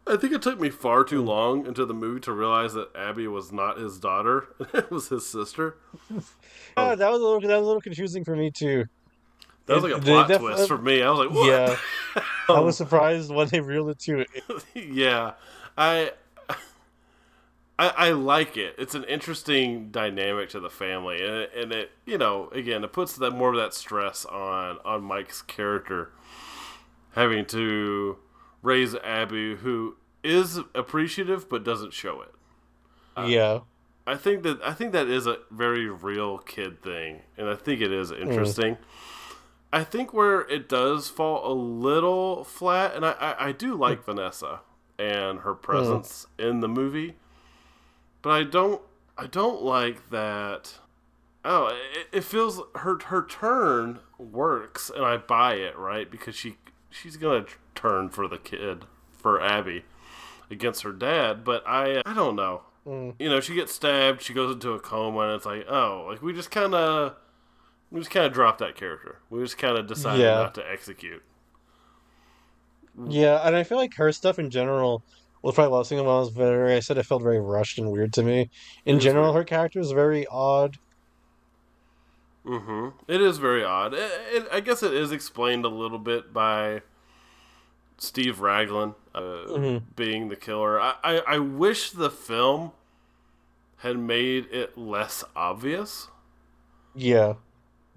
I 0.07 0.17
think 0.17 0.35
it 0.35 0.43
took 0.43 0.61
me 0.61 0.69
far 0.69 1.03
too 1.03 1.23
hmm. 1.23 1.29
long 1.29 1.67
into 1.67 1.87
the 1.87 1.95
movie 1.95 2.21
to 2.21 2.33
realize 2.33 2.75
that 2.75 2.95
Abby 2.95 3.27
was 3.27 3.53
not 3.53 3.79
his 3.79 3.99
daughter; 3.99 4.49
it 4.75 4.91
was 4.91 5.09
his 5.09 5.27
sister. 5.27 5.77
Yeah, 6.11 6.21
oh, 6.77 6.97
that 6.97 7.11
was 7.11 7.21
a 7.21 7.25
little 7.25 7.41
that 7.41 7.49
was 7.49 7.65
a 7.65 7.67
little 7.67 7.81
confusing 7.81 8.25
for 8.25 8.37
me 8.37 8.51
too. 8.51 8.85
That 9.67 9.77
was 9.77 9.85
like 9.85 9.95
a 9.95 10.01
plot 10.01 10.29
def- 10.29 10.41
twist 10.41 10.69
for 10.69 10.77
me. 10.77 11.03
I 11.03 11.11
was 11.11 11.19
like, 11.21 11.31
"What?" 11.31 11.49
Yeah, 11.49 11.77
I 12.49 12.61
was 12.61 12.77
surprised 12.77 13.33
when 13.33 13.49
they 13.49 13.61
revealed 13.61 13.91
it 13.91 13.99
too. 13.99 14.27
yeah, 14.75 15.33
I, 15.79 16.13
I 17.79 17.89
I 17.89 18.11
like 18.11 18.59
it. 18.59 18.75
It's 18.77 18.95
an 18.95 19.05
interesting 19.05 19.91
dynamic 19.91 20.51
to 20.51 20.61
the 20.61 20.69
family, 20.69 21.25
and 21.25 21.35
it, 21.35 21.53
and 21.57 21.73
it 21.73 21.93
you 22.05 22.19
know 22.19 22.51
again 22.51 22.85
it 22.85 22.93
puts 22.93 23.17
that 23.17 23.31
more 23.31 23.51
of 23.51 23.57
that 23.57 23.73
stress 23.73 24.27
on 24.27 24.79
on 24.85 25.03
Mike's 25.03 25.41
character 25.41 26.11
having 27.15 27.47
to 27.47 28.19
raise 28.65 28.97
Abby, 28.97 29.57
who 29.57 29.97
is 30.25 30.59
appreciative 30.75 31.49
but 31.49 31.63
doesn't 31.63 31.93
show 31.93 32.23
it. 32.23 32.35
Uh, 33.17 33.27
yeah. 33.29 33.61
I 34.07 34.17
think 34.17 34.43
that 34.43 34.61
I 34.63 34.73
think 34.73 34.93
that 34.93 35.07
is 35.07 35.27
a 35.27 35.39
very 35.51 35.89
real 35.89 36.39
kid 36.39 36.83
thing, 36.83 37.23
and 37.39 37.49
I 37.49 37.55
think 37.55 37.81
it 37.81 37.93
is 37.93 38.11
mm. 38.11 38.21
interesting. 38.21 38.77
I 39.73 39.83
think 39.83 40.13
where 40.13 40.43
it 40.43 40.69
does 40.69 41.09
fall 41.09 41.51
a 41.51 41.55
little 41.55 42.45
flat, 42.45 42.95
and 42.95 43.05
I, 43.05 43.13
I, 43.13 43.47
I 43.49 43.53
do 43.53 43.75
like 43.75 44.03
mm. 44.03 44.07
Vanessa 44.07 44.61
and 44.99 45.41
her 45.41 45.55
mm. 45.55 45.63
presence 45.63 46.27
in 46.39 46.61
the 46.61 46.69
movie, 46.69 47.17
but 48.21 48.31
I 48.31 48.43
don't 48.45 48.83
I 49.17 49.27
don't 49.27 49.63
like 49.63 50.11
that. 50.11 50.75
Oh, 51.47 51.69
it, 51.95 52.19
it 52.19 52.25
feels 52.25 52.61
her 52.75 52.99
her 53.07 53.25
turn 53.25 54.01
works, 54.19 54.91
and 54.95 55.05
I 55.05 55.17
buy 55.17 55.55
it 55.55 55.79
right 55.79 56.11
because 56.11 56.35
she 56.35 56.57
she's 56.95 57.17
gonna 57.17 57.45
turn 57.75 58.09
for 58.09 58.29
the 58.29 58.39
kid 58.39 58.85
for 59.17 59.41
Abby 59.41 59.85
against 60.51 60.83
her 60.83 60.93
dad, 60.93 61.45
but 61.45 61.63
I 61.67 62.03
I 62.07 62.15
don't 62.15 62.37
know. 62.37 62.63
Mm. 62.87 63.15
You 63.19 63.29
know, 63.31 63.41
she 63.41 63.55
gets 63.55 63.73
stabbed, 63.75 64.21
she 64.23 64.35
goes 64.35 64.55
into 64.55 64.73
a 64.73 64.79
coma, 64.81 65.21
and 65.21 65.33
it's 65.33 65.47
like, 65.47 65.67
oh, 65.69 66.07
like 66.09 66.23
we 66.23 66.33
just 66.33 66.51
kind 66.51 66.75
of 66.75 67.15
we 67.91 68.01
just 68.01 68.11
kind 68.11 68.27
of 68.27 68.33
dropped 68.33 68.59
that 68.59 68.77
character. 68.77 69.19
We 69.31 69.43
just 69.43 69.59
kind 69.59 69.77
of 69.77 69.87
decided 69.87 70.23
Yeah. 70.23 70.35
not 70.35 70.55
to 70.57 70.71
execute. 70.71 71.23
Yeah, 73.09 73.41
and 73.47 73.57
I 73.57 73.65
feel 73.65 73.79
like 73.79 73.95
her 73.95 74.13
stuff 74.13 74.39
in 74.39 74.51
general 74.51 75.03
was 75.43 75.55
probably 75.55 75.77
last 75.77 75.93
I 75.93 76.01
was 76.01 76.31
very 76.31 76.75
I 76.75 76.81
said 76.81 76.97
it 76.97 77.05
felt 77.07 77.23
very 77.23 77.41
rushed 77.41 77.79
and 77.79 77.91
weird 77.91 78.13
to 78.15 78.23
me. 78.23 78.51
In 78.85 79.01
general, 79.01 79.33
weird. 79.33 79.37
her 79.37 79.45
character 79.45 79.81
is 79.81 79.91
very 79.91 80.27
odd. 80.31 80.79
Hmm 82.45 82.89
It 83.09 83.21
is 83.23 83.39
very 83.39 83.65
odd. 83.65 83.95
It, 83.95 84.11
it, 84.33 84.47
I 84.53 84.61
guess 84.61 84.83
it 84.83 84.93
is 84.93 85.13
explained 85.13 85.65
a 85.65 85.69
little 85.69 85.99
bit 85.99 86.33
by 86.33 86.83
Steve 87.97 88.41
Raglan 88.41 88.95
uh, 89.15 89.21
Mhm. 89.49 89.83
being 89.97 90.29
the 90.29 90.37
killer. 90.37 90.81
I, 90.81 90.95
I, 91.03 91.19
I 91.27 91.39
wish 91.39 91.91
the 91.91 92.11
film 92.11 92.73
had 93.79 93.99
made 93.99 94.47
it 94.47 94.77
less 94.79 95.25
obvious 95.37 96.09
Yeah. 96.95 97.35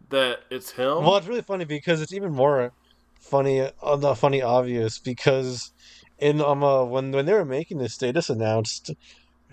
that 0.09 0.39
it's 0.49 0.71
him. 0.71 1.03
Well, 1.03 1.17
it's 1.17 1.27
really 1.27 1.41
funny 1.41 1.65
because 1.65 2.01
it's 2.01 2.13
even 2.13 2.33
more 2.33 2.71
funny, 3.19 3.61
uh, 3.61 3.95
the 3.97 4.15
funny 4.15 4.41
obvious 4.41 4.99
because 4.99 5.71
in 6.19 6.41
um 6.41 6.63
uh, 6.63 6.83
when 6.85 7.11
when 7.11 7.25
they 7.25 7.33
were 7.33 7.45
making 7.45 7.77
this, 7.77 7.97
they 7.97 8.11
just 8.11 8.29
announced 8.29 8.91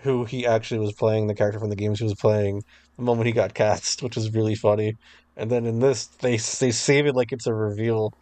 who 0.05 0.25
he 0.25 0.47
actually 0.47 0.79
was 0.81 0.93
playing, 0.93 1.27
the 1.27 1.35
character 1.35 1.59
from 1.59 1.71
the 1.71 1.77
games 1.77 1.99
he 1.99 2.05
was 2.05 2.15
playing, 2.15 2.63
the 2.97 3.03
moment 3.03 3.27
he 3.27 3.33
got 3.33 3.55
cast, 3.55 4.03
which 4.03 4.15
was 4.17 4.33
really 4.33 4.55
funny. 4.55 4.97
And 5.37 5.51
then 5.51 5.67
in 5.67 5.81
this, 5.81 6.07
they 6.07 6.37
they 6.37 6.71
save 6.71 7.07
it 7.07 7.17
like 7.17 7.33
it's 7.33 7.47
a 7.49 7.55
reveal. 7.55 8.15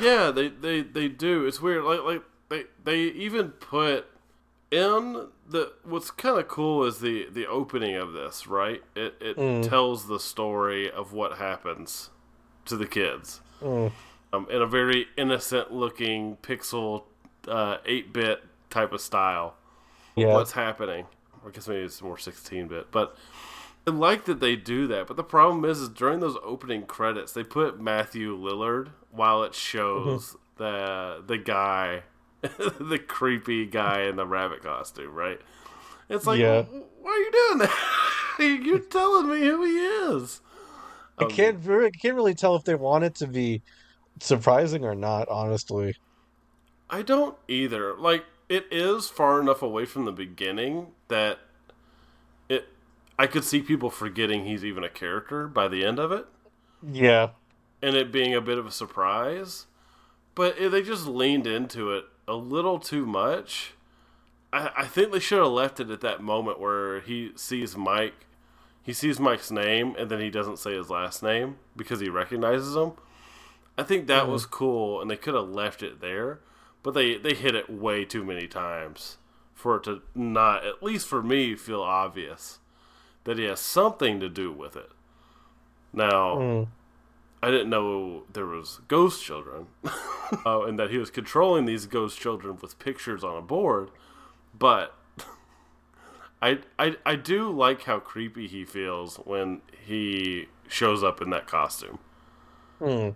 Yeah, 0.00 0.30
they, 0.30 0.48
they, 0.48 0.82
they 0.82 1.08
do. 1.08 1.44
It's 1.46 1.60
weird. 1.60 1.84
Like 1.84 2.02
like 2.04 2.22
they 2.48 2.64
they 2.84 3.00
even 3.00 3.48
put 3.48 4.06
in 4.70 5.28
the 5.48 5.72
what's 5.84 6.10
kind 6.10 6.38
of 6.38 6.46
cool 6.48 6.84
is 6.84 6.98
the 7.00 7.26
the 7.30 7.46
opening 7.46 7.96
of 7.96 8.12
this, 8.12 8.46
right? 8.46 8.82
It 8.94 9.14
it 9.20 9.36
Mm. 9.36 9.68
tells 9.68 10.06
the 10.06 10.20
story 10.20 10.90
of 10.90 11.12
what 11.12 11.38
happens 11.38 12.10
to 12.66 12.76
the 12.76 12.86
kids. 12.86 13.40
Mm. 13.62 13.90
Um, 14.32 14.46
in 14.50 14.60
a 14.62 14.66
very 14.66 15.06
innocent 15.16 15.72
looking 15.72 16.36
pixel 16.42 17.04
uh, 17.46 17.78
8-bit 17.86 18.42
type 18.70 18.92
of 18.92 19.00
style. 19.00 19.54
Yeah. 20.16 20.26
What's 20.32 20.52
happening? 20.52 21.06
I 21.46 21.50
guess 21.50 21.68
maybe 21.68 21.82
it's 21.82 22.00
more 22.02 22.18
16-bit, 22.18 22.90
but 22.90 23.16
I 23.86 23.90
like 23.90 24.24
that 24.26 24.40
they 24.40 24.56
do 24.56 24.86
that. 24.88 25.06
But 25.06 25.16
the 25.16 25.24
problem 25.24 25.64
is, 25.64 25.80
is 25.80 25.88
during 25.90 26.20
those 26.20 26.36
opening 26.42 26.86
credits, 26.86 27.32
they 27.32 27.44
put 27.44 27.80
Matthew 27.80 28.36
Lillard 28.36 28.90
while 29.10 29.42
it 29.44 29.54
shows 29.54 30.36
the 30.56 31.22
the 31.26 31.38
guy, 31.38 32.04
the 32.42 33.02
creepy 33.06 33.66
guy 33.66 34.02
in 34.02 34.16
the 34.16 34.26
rabbit 34.26 34.62
costume, 34.62 35.14
right? 35.14 35.40
It's 36.08 36.26
like, 36.26 36.40
Yeah. 36.40 36.64
Why 37.00 37.10
are 37.10 37.18
you 37.18 37.32
doing 37.32 37.58
that? 37.58 37.78
You're 38.66 38.78
telling 38.80 39.28
me 39.30 39.40
who 39.46 39.64
he 39.64 39.78
is. 39.78 40.40
I 41.18 41.24
Um, 41.24 41.26
can't 41.26 41.58
I 41.68 41.90
can't 41.90 42.14
really 42.14 42.34
tell 42.34 42.56
if 42.56 42.64
they 42.64 42.74
want 42.74 43.04
it 43.04 43.14
to 43.16 43.26
be 43.26 43.62
surprising 44.20 44.84
or 44.84 44.94
not, 44.94 45.28
honestly. 45.28 45.96
I 46.90 47.02
don't 47.02 47.36
either. 47.48 47.94
Like 47.94 48.24
it 48.54 48.66
is 48.70 49.08
far 49.08 49.40
enough 49.40 49.62
away 49.62 49.84
from 49.84 50.04
the 50.04 50.12
beginning 50.12 50.88
that 51.08 51.38
it 52.48 52.68
I 53.18 53.26
could 53.26 53.44
see 53.44 53.60
people 53.60 53.90
forgetting 53.90 54.44
he's 54.44 54.64
even 54.64 54.84
a 54.84 54.88
character 54.88 55.48
by 55.48 55.68
the 55.68 55.84
end 55.84 55.98
of 55.98 56.12
it 56.12 56.26
Yeah. 56.82 57.30
and 57.82 57.96
it 57.96 58.12
being 58.12 58.34
a 58.34 58.40
bit 58.40 58.58
of 58.58 58.66
a 58.66 58.70
surprise. 58.70 59.66
But 60.34 60.58
it, 60.58 60.70
they 60.70 60.82
just 60.82 61.06
leaned 61.06 61.46
into 61.46 61.92
it 61.92 62.06
a 62.26 62.34
little 62.34 62.78
too 62.80 63.06
much. 63.06 63.74
I, 64.52 64.70
I 64.78 64.84
think 64.86 65.12
they 65.12 65.20
should 65.20 65.38
have 65.38 65.52
left 65.52 65.78
it 65.80 65.90
at 65.90 66.00
that 66.00 66.22
moment 66.22 66.58
where 66.58 67.00
he 67.00 67.32
sees 67.36 67.76
Mike. 67.76 68.26
He 68.82 68.92
sees 68.92 69.20
Mike's 69.20 69.50
name 69.50 69.94
and 69.98 70.10
then 70.10 70.20
he 70.20 70.30
doesn't 70.30 70.58
say 70.58 70.74
his 70.74 70.90
last 70.90 71.22
name 71.22 71.56
because 71.76 72.00
he 72.00 72.08
recognizes 72.08 72.74
him. 72.74 72.92
I 73.76 73.82
think 73.82 74.06
that 74.06 74.22
mm-hmm. 74.22 74.32
was 74.32 74.46
cool, 74.46 75.00
and 75.00 75.10
they 75.10 75.16
could 75.16 75.34
have 75.34 75.48
left 75.48 75.82
it 75.82 76.00
there, 76.00 76.38
but 76.84 76.94
they 76.94 77.16
they 77.16 77.34
hit 77.34 77.56
it 77.56 77.68
way 77.68 78.04
too 78.04 78.22
many 78.24 78.46
times 78.46 79.16
for 79.52 79.76
it 79.76 79.82
to 79.84 80.02
not, 80.14 80.64
at 80.64 80.82
least 80.82 81.08
for 81.08 81.22
me, 81.22 81.56
feel 81.56 81.80
obvious 81.82 82.60
that 83.24 83.38
he 83.38 83.44
has 83.44 83.58
something 83.58 84.20
to 84.20 84.28
do 84.28 84.52
with 84.52 84.76
it. 84.76 84.90
Now, 85.92 86.36
Mm. 86.36 86.68
I 87.42 87.50
didn't 87.50 87.70
know 87.70 88.24
there 88.32 88.46
was 88.46 88.80
ghost 88.88 89.24
children, 89.24 89.66
uh, 90.46 90.62
and 90.64 90.78
that 90.78 90.90
he 90.90 90.98
was 90.98 91.10
controlling 91.10 91.64
these 91.66 91.86
ghost 91.86 92.18
children 92.20 92.58
with 92.60 92.78
pictures 92.78 93.24
on 93.24 93.36
a 93.36 93.42
board, 93.42 93.90
but. 94.56 94.94
I, 96.42 96.58
I, 96.78 96.96
I 97.06 97.16
do 97.16 97.50
like 97.50 97.84
how 97.84 98.00
creepy 98.00 98.46
he 98.46 98.66
feels 98.66 99.16
when 99.16 99.62
he 99.86 100.48
shows 100.68 101.02
up 101.02 101.22
in 101.22 101.30
that 101.30 101.46
costume. 101.46 101.98
Mm. 102.80 103.14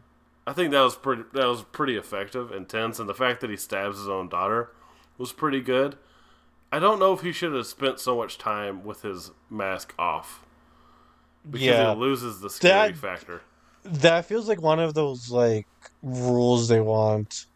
I 0.48 0.54
think 0.54 0.70
that 0.70 0.80
was 0.80 0.96
pretty 0.96 1.24
that 1.34 1.46
was 1.46 1.62
pretty 1.62 1.96
effective 1.96 2.52
intense, 2.52 2.98
and 2.98 3.06
the 3.08 3.14
fact 3.14 3.42
that 3.42 3.50
he 3.50 3.56
stabs 3.56 3.98
his 3.98 4.08
own 4.08 4.28
daughter 4.30 4.70
was 5.18 5.30
pretty 5.32 5.60
good. 5.60 5.96
I 6.72 6.78
don't 6.78 6.98
know 6.98 7.12
if 7.12 7.20
he 7.20 7.32
should 7.32 7.52
have 7.54 7.66
spent 7.66 8.00
so 8.00 8.16
much 8.16 8.38
time 8.38 8.82
with 8.84 9.02
his 9.02 9.30
mask 9.50 9.94
off 9.98 10.42
because 11.50 11.66
Yeah. 11.66 11.92
he 11.94 12.00
loses 12.00 12.40
the 12.40 12.48
scary 12.50 12.92
That- 12.92 12.96
factor. 12.98 13.42
That 13.84 14.24
feels 14.26 14.48
like 14.48 14.60
one 14.60 14.80
of 14.80 14.94
those 14.94 15.30
like 15.30 15.66
rules 16.02 16.68
they 16.68 16.80
want. 16.80 17.46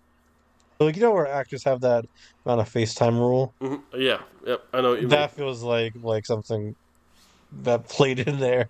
Like 0.79 0.97
you 0.97 1.03
know 1.03 1.13
where 1.13 1.27
actors 1.27 1.65
have 1.65 1.81
that 1.83 2.05
amount 2.45 2.61
of 2.61 2.69
FaceTime 2.69 3.19
rule? 3.19 3.55
hmm 3.61 3.77
Yeah, 3.95 4.21
yep, 4.47 4.65
I 4.73 4.81
know 4.83 4.91
what 4.91 5.01
you 5.03 5.09
That 5.09 5.31
mean. 5.31 5.37
feels 5.47 5.63
like 5.63 5.95
like 6.03 6.27
something 6.27 6.75
that 7.63 7.89
played 7.89 8.19
in 8.21 8.39
there. 8.39 8.69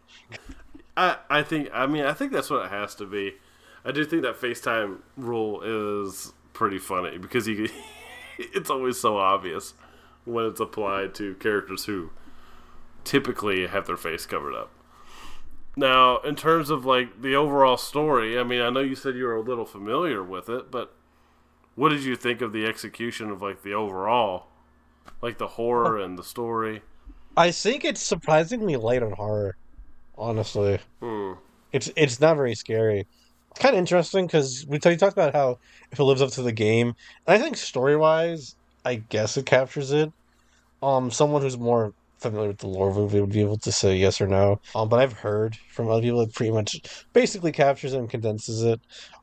I 0.96 1.16
I 1.30 1.42
think 1.42 1.70
I 1.72 1.86
mean 1.86 2.04
I 2.04 2.12
think 2.12 2.30
that's 2.32 2.50
what 2.50 2.64
it 2.66 2.70
has 2.70 2.94
to 2.96 3.06
be. 3.06 3.34
I 3.84 3.92
do 3.92 4.04
think 4.04 4.22
that 4.22 4.40
FaceTime 4.40 4.98
rule 5.16 5.62
is 5.62 6.32
pretty 6.52 6.78
funny 6.78 7.18
because 7.18 7.48
you 7.48 7.68
it's 8.38 8.70
always 8.70 9.00
so 9.00 9.16
obvious 9.16 9.74
when 10.24 10.44
it's 10.46 10.60
applied 10.60 11.14
to 11.16 11.34
characters 11.34 11.84
who 11.86 12.10
typically 13.04 13.66
have 13.66 13.86
their 13.86 13.96
face 13.96 14.26
covered 14.26 14.54
up. 14.54 14.70
Now, 15.74 16.18
in 16.18 16.36
terms 16.36 16.70
of 16.70 16.84
like 16.84 17.22
the 17.22 17.34
overall 17.34 17.76
story, 17.76 18.38
I 18.38 18.44
mean, 18.44 18.60
I 18.60 18.70
know 18.70 18.80
you 18.80 18.94
said 18.94 19.16
you 19.16 19.24
were 19.24 19.36
a 19.36 19.40
little 19.40 19.64
familiar 19.64 20.22
with 20.22 20.48
it, 20.48 20.70
but 20.70 20.94
what 21.74 21.88
did 21.88 22.04
you 22.04 22.14
think 22.14 22.42
of 22.42 22.52
the 22.52 22.66
execution 22.66 23.30
of 23.30 23.40
like 23.42 23.62
the 23.62 23.72
overall, 23.72 24.48
like 25.22 25.38
the 25.38 25.46
horror 25.48 25.98
and 25.98 26.18
the 26.18 26.22
story? 26.22 26.82
I 27.36 27.50
think 27.50 27.84
it's 27.84 28.02
surprisingly 28.02 28.76
light 28.76 29.02
on 29.02 29.12
horror. 29.12 29.56
Honestly, 30.18 30.78
Hmm. 31.00 31.32
it's 31.72 31.90
it's 31.96 32.20
not 32.20 32.36
very 32.36 32.54
scary. 32.54 33.06
It's 33.54 33.62
kind 33.62 33.74
of 33.74 33.78
interesting 33.78 34.26
because 34.26 34.64
we 34.68 34.78
t- 34.78 34.96
talked 34.96 35.12
about 35.12 35.34
how 35.34 35.56
if 35.90 35.98
it 35.98 36.04
lives 36.04 36.22
up 36.22 36.30
to 36.32 36.42
the 36.42 36.52
game, 36.52 36.94
and 37.26 37.36
I 37.36 37.38
think 37.38 37.56
story 37.56 37.96
wise, 37.96 38.56
I 38.84 38.96
guess 38.96 39.36
it 39.36 39.46
captures 39.46 39.92
it. 39.92 40.10
Um, 40.82 41.10
someone 41.10 41.42
who's 41.42 41.58
more 41.58 41.92
familiar 42.20 42.48
with 42.48 42.58
the 42.58 42.68
lore 42.68 42.92
would 42.92 43.12
be, 43.12 43.20
would 43.20 43.30
be 43.32 43.42
able 43.42 43.58
to 43.60 43.72
say 43.72 43.96
yes 43.96 44.20
or 44.20 44.28
no. 44.28 44.58
Um, 44.74 44.88
but 44.88 45.00
I've 45.00 45.14
heard 45.14 45.56
from 45.72 45.88
other 45.90 46.02
people 46.02 46.22
it 46.22 46.34
pretty 46.34 46.52
much 46.52 46.76
basically 47.14 47.52
captures 47.52 47.94
it 47.94 47.98
and 47.98 48.10
condenses 48.10 48.62
it. 48.62 48.80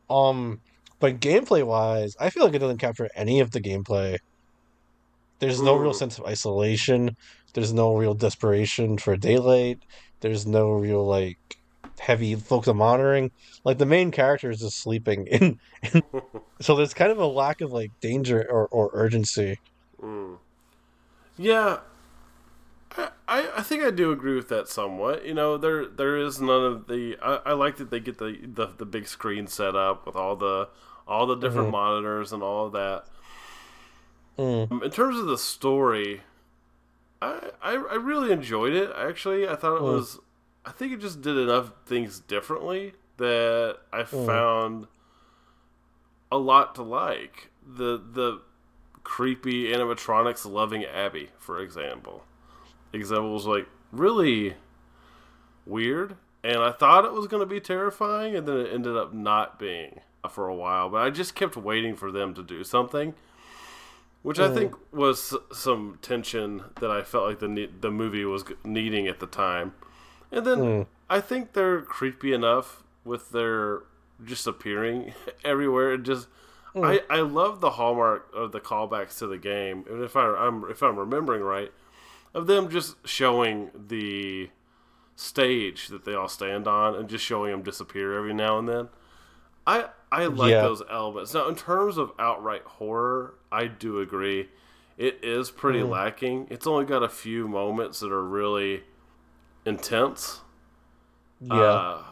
Um, 0.09 0.62
but 1.00 1.19
gameplay 1.21 1.65
wise, 1.65 2.13
I 2.19 2.29
feel 2.29 2.45
like 2.45 2.55
it 2.55 2.59
doesn't 2.59 2.79
capture 2.79 3.09
any 3.15 3.39
of 3.41 3.51
the 3.51 3.62
gameplay. 3.62 4.17
There's 5.39 5.62
no 5.62 5.75
real 5.75 5.93
Hmm. 5.93 5.98
sense 5.98 6.17
of 6.17 6.25
isolation. 6.25 7.15
There's 7.53 7.74
no 7.74 7.95
real 7.95 8.13
desperation 8.13 8.98
for 8.98 9.15
daylight. 9.17 9.79
There's 10.21 10.45
no 10.45 10.71
real 10.71 11.05
like 11.05 11.39
heavy 12.00 12.36
focus 12.36 12.68
on 12.70 12.77
monitoring. 12.77 13.32
Like 13.63 13.77
the 13.77 13.86
main 13.86 14.12
character 14.12 14.50
is 14.50 14.60
just 14.60 14.82
sleeping, 14.82 15.27
and, 15.32 15.60
and 15.94 16.03
so 16.62 16.75
there's 16.75 16.94
kind 16.94 17.12
of 17.12 17.18
a 17.20 17.25
lack 17.27 17.62
of 17.62 17.72
like 17.72 17.91
danger 18.01 18.46
or, 18.50 18.68
or 18.68 18.89
urgency. 18.94 19.58
Mm. 20.01 20.38
Yeah, 21.38 21.79
I, 22.98 23.50
I 23.58 23.62
think 23.62 23.84
I 23.84 23.91
do 23.91 24.12
agree 24.12 24.36
with 24.36 24.50
that 24.50 24.68
somewhat. 24.68 25.25
You 25.25 25.34
know, 25.34 25.58
there 25.58 25.86
there 25.86 26.18
is 26.18 26.41
none 26.41 26.63
of 26.65 26.88
the. 26.88 27.18
I, 27.22 27.51
I 27.51 27.53
like 27.53 27.77
that 27.77 27.91
they 27.91 28.00
get 28.00 28.18
the, 28.18 28.38
the 28.44 28.68
the 28.77 28.86
big 28.86 29.08
screen 29.08 29.48
set 29.48 29.75
up 29.75 30.06
with 30.06 30.15
all 30.15 30.36
the 30.36 30.70
all 31.08 31.25
the 31.27 31.36
different 31.36 31.70
Mhm. 31.70 31.72
monitors 31.72 32.34
and 32.34 32.41
all 32.44 32.65
of 32.68 32.74
that. 32.74 33.06
Mm. 34.38 34.72
Um, 34.72 34.84
In 34.84 34.91
terms 34.91 35.18
of 35.20 35.27
the 35.27 35.38
story, 35.38 36.22
I, 37.22 37.51
I 37.62 37.74
I 37.75 37.96
really 37.96 38.32
enjoyed 38.32 38.74
it. 38.74 38.91
Actually, 38.96 39.48
I 39.48 39.56
thought 39.56 39.77
it 39.77 39.82
Mm. 39.82 39.94
was. 39.94 40.20
I 40.65 40.71
think 40.71 40.93
it 40.93 40.99
just 40.99 41.21
did 41.21 41.37
enough 41.37 41.71
things 41.85 42.19
differently 42.19 42.93
that 43.17 43.77
I 43.91 44.03
Mm. 44.03 44.25
found 44.25 44.87
a 46.31 46.37
lot 46.37 46.75
to 46.75 46.83
like. 46.83 47.49
The 47.65 47.97
the 47.97 48.41
creepy 49.03 49.71
animatronics 49.71 50.49
loving 50.49 50.83
Abby, 50.85 51.29
for 51.39 51.59
example. 51.59 52.23
Example 52.93 53.33
was 53.33 53.45
like 53.45 53.67
really 53.91 54.55
weird, 55.65 56.15
and 56.43 56.57
I 56.57 56.71
thought 56.71 57.05
it 57.05 57.13
was 57.13 57.27
going 57.27 57.41
to 57.41 57.45
be 57.47 57.59
terrifying, 57.59 58.35
and 58.35 58.47
then 58.47 58.57
it 58.57 58.73
ended 58.73 58.97
up 58.97 59.13
not 59.13 59.59
being 59.59 60.01
for 60.29 60.47
a 60.47 60.55
while. 60.55 60.89
But 60.89 61.01
I 61.03 61.09
just 61.09 61.35
kept 61.35 61.55
waiting 61.55 61.95
for 61.95 62.11
them 62.11 62.33
to 62.35 62.43
do 62.43 62.63
something, 62.63 63.13
which 64.21 64.39
I 64.39 64.49
Mm. 64.49 64.53
think 64.53 64.75
was 64.91 65.35
some 65.51 65.97
tension 66.01 66.63
that 66.79 66.91
I 66.91 67.01
felt 67.03 67.25
like 67.27 67.39
the 67.39 67.69
the 67.79 67.91
movie 67.91 68.25
was 68.25 68.43
needing 68.63 69.07
at 69.07 69.19
the 69.19 69.27
time. 69.27 69.73
And 70.31 70.45
then 70.45 70.57
Mm. 70.59 70.88
I 71.09 71.21
think 71.21 71.53
they're 71.53 71.81
creepy 71.81 72.33
enough 72.33 72.83
with 73.03 73.31
their 73.31 73.83
just 74.24 74.45
appearing 74.48 75.13
everywhere. 75.43 75.93
It 75.93 76.03
just 76.03 76.27
I, 76.75 77.01
I 77.09 77.21
love 77.21 77.62
the 77.62 77.71
hallmark 77.71 78.29
of 78.33 78.51
the 78.51 78.59
callbacks 78.62 79.17
to 79.19 79.27
the 79.27 79.39
game, 79.39 79.86
and 79.89 80.03
if 80.03 80.15
I, 80.15 80.27
I'm 80.27 80.63
if 80.69 80.83
I'm 80.83 80.98
remembering 80.98 81.41
right, 81.41 81.71
of 82.33 82.45
them 82.48 82.69
just 82.69 82.95
showing 83.07 83.71
the 83.88 84.50
stage 85.15 85.88
that 85.88 86.05
they 86.05 86.13
all 86.13 86.27
stand 86.29 86.67
on 86.67 86.95
and 86.95 87.09
just 87.09 87.25
showing 87.25 87.51
them 87.51 87.63
disappear 87.63 88.13
every 88.17 88.33
now 88.33 88.57
and 88.59 88.69
then. 88.69 88.89
I 89.67 89.88
I 90.12 90.25
like 90.27 90.51
Yeah. 90.51 90.62
those 90.62 90.81
elements. 90.89 91.33
Now, 91.33 91.48
in 91.50 91.55
terms 91.55 91.98
of 91.98 92.12
outright 92.19 92.63
horror, 92.63 93.33
I 93.51 93.65
do 93.67 94.00
agree. 94.00 94.50
It 94.98 95.19
is 95.24 95.50
pretty 95.51 95.81
lacking. 95.83 96.48
It's 96.50 96.67
only 96.67 96.86
got 96.86 97.03
a 97.03 97.09
few 97.09 97.48
moments 97.48 98.00
that 98.01 98.12
are 98.12 98.24
really 98.24 98.83
intense. 99.69 100.41
Yeah. 101.39 101.53
Uh, 101.55 102.03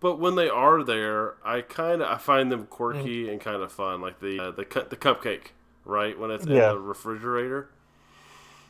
but 0.00 0.18
when 0.18 0.34
they 0.34 0.48
are 0.48 0.82
there, 0.82 1.34
I 1.44 1.60
kind 1.62 2.02
of 2.02 2.08
I 2.08 2.16
find 2.18 2.50
them 2.52 2.66
quirky 2.66 3.28
and 3.30 3.40
kind 3.40 3.62
of 3.62 3.72
fun, 3.72 4.00
like 4.00 4.20
the 4.20 4.38
uh, 4.40 4.50
the 4.50 4.64
cu- 4.64 4.88
the 4.88 4.96
cupcake, 4.96 5.48
right? 5.84 6.18
When 6.18 6.30
it's 6.30 6.46
Yeah. 6.46 6.70
in 6.70 6.76
the 6.76 6.80
refrigerator. 6.80 7.70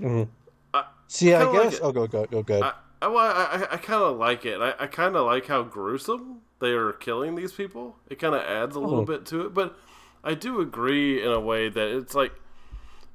Mhm. 0.00 0.28
I- 0.74 0.84
See, 1.08 1.34
I 1.34 1.42
like 1.44 1.62
guess. 1.64 1.74
it. 1.74 1.80
oh, 1.82 1.92
go 1.92 2.06
go 2.06 2.26
go 2.26 2.42
good. 2.42 2.62
I 2.62 2.74
I, 3.02 3.06
well, 3.08 3.18
I, 3.18 3.44
I, 3.70 3.74
I 3.74 3.76
kind 3.78 4.02
of 4.02 4.18
like 4.18 4.44
it. 4.44 4.60
I, 4.60 4.74
I 4.78 4.86
kind 4.86 5.16
of 5.16 5.24
like 5.24 5.46
how 5.46 5.62
gruesome 5.62 6.42
they 6.58 6.72
are 6.72 6.92
killing 6.92 7.34
these 7.34 7.52
people. 7.52 7.96
It 8.08 8.18
kind 8.18 8.34
of 8.34 8.42
adds 8.42 8.76
a 8.76 8.80
little 8.80 9.04
Mhm. 9.04 9.06
bit 9.06 9.26
to 9.26 9.46
it, 9.46 9.54
but 9.54 9.78
I 10.22 10.34
do 10.34 10.60
agree 10.60 11.22
in 11.24 11.30
a 11.32 11.40
way 11.40 11.68
that 11.70 11.88
it's 11.88 12.14
like 12.14 12.32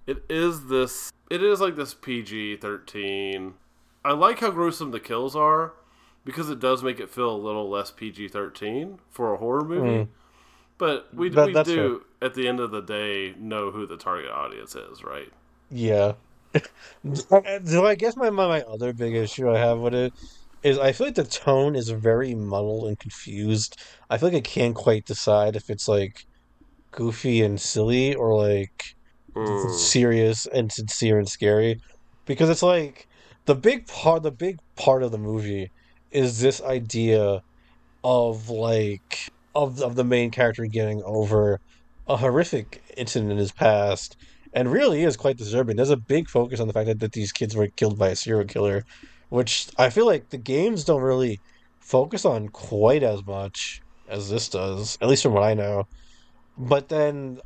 it 0.08 0.24
is 0.30 0.68
this. 0.68 1.12
It 1.30 1.44
is 1.44 1.60
like 1.62 1.76
this 1.76 1.94
PG 1.94 2.58
thirteen. 2.58 3.56
I 4.06 4.14
like 4.14 4.40
how 4.40 4.52
gruesome 4.52 4.92
the 4.92 5.00
kills 5.00 5.36
are 5.36 5.74
because 6.26 6.50
it 6.50 6.60
does 6.60 6.84
make 6.84 7.00
it 7.00 7.10
feel 7.10 7.30
a 7.32 7.38
little 7.38 7.70
less 7.70 7.92
PG 7.92 8.30
thirteen 8.30 9.00
for 9.10 9.34
a 9.34 9.38
horror 9.38 9.64
movie. 9.66 10.06
Mm. 10.06 10.10
But 10.78 11.14
we, 11.14 11.30
That- 11.30 11.48
we 11.48 11.64
do 11.64 12.06
at 12.22 12.34
the 12.34 12.48
end 12.48 12.60
of 12.60 12.72
the 12.72 12.82
day 12.82 13.34
know 13.38 13.72
who 13.72 13.86
the 13.86 13.98
target 13.98 14.32
audience 14.32 14.76
is, 14.76 15.04
right? 15.04 15.32
Yeah. 15.70 16.14
so 17.14 17.86
I 17.86 17.96
guess 17.96 18.16
my, 18.16 18.30
my 18.30 18.48
my 18.48 18.62
other 18.64 18.94
big 18.94 19.16
issue 19.16 19.50
I 19.50 19.58
have 19.60 19.80
with 19.80 19.94
it 19.94 20.14
is 20.64 20.80
I 20.80 20.92
feel 20.94 21.08
like 21.08 21.16
the 21.16 21.24
tone 21.26 21.76
is 21.76 21.90
very 21.90 22.34
muddled 22.36 22.88
and 22.88 23.00
confused. 23.00 23.78
I 24.10 24.18
feel 24.18 24.30
like 24.30 24.38
I 24.38 24.42
can't 24.42 24.76
quite 24.76 25.06
decide 25.06 25.56
if 25.56 25.70
it's 25.70 25.88
like 25.88 26.26
goofy 26.92 27.42
and 27.44 27.60
silly 27.62 28.16
or 28.16 28.36
like 28.38 28.96
Mm. 29.36 29.70
serious 29.72 30.46
and 30.48 30.72
sincere 30.72 31.20
and 31.20 31.28
scary 31.30 31.82
because 32.26 32.50
it's 32.50 32.64
like 32.64 33.08
the 33.46 33.56
big 33.56 33.88
part 33.88 34.24
the 34.24 34.32
big 34.32 34.60
part 34.76 35.04
of 35.04 35.12
the 35.12 35.18
movie 35.18 35.72
is 36.12 36.40
this 36.40 36.62
idea 36.62 37.42
of 38.04 38.50
like 38.50 39.30
of 39.54 39.82
of 39.82 39.96
the 39.96 40.04
main 40.04 40.32
character 40.32 40.66
getting 40.66 41.02
over 41.04 41.60
a 42.08 42.18
horrific 42.18 42.84
incident 42.98 43.32
in 43.32 43.38
his 43.38 43.52
past 43.52 44.18
and 44.54 44.72
really 44.72 45.04
is 45.04 45.18
quite 45.18 45.38
disturbing. 45.38 45.76
There's 45.76 45.90
a 45.90 45.98
big 45.98 46.30
focus 46.30 46.60
on 46.60 46.68
the 46.68 46.74
fact 46.74 46.88
that, 46.88 47.00
that 47.00 47.12
these 47.12 47.32
kids 47.32 47.56
were 47.56 47.68
killed 47.68 47.98
by 47.98 48.10
a 48.10 48.16
serial 48.16 48.46
killer 48.46 48.84
which 49.30 49.68
i 49.78 49.90
feel 49.90 50.06
like 50.06 50.30
the 50.30 50.38
games 50.38 50.84
don't 50.84 51.02
really 51.02 51.40
focus 51.80 52.26
on 52.26 52.48
quite 52.48 53.02
as 53.02 53.26
much 53.26 53.82
as 54.08 54.30
this 54.30 54.50
does 54.50 55.00
at 55.02 55.08
least 55.08 55.24
from 55.24 55.34
what 55.34 55.44
i 55.44 55.54
know. 55.54 55.88
But 56.58 56.90
then 56.90 57.42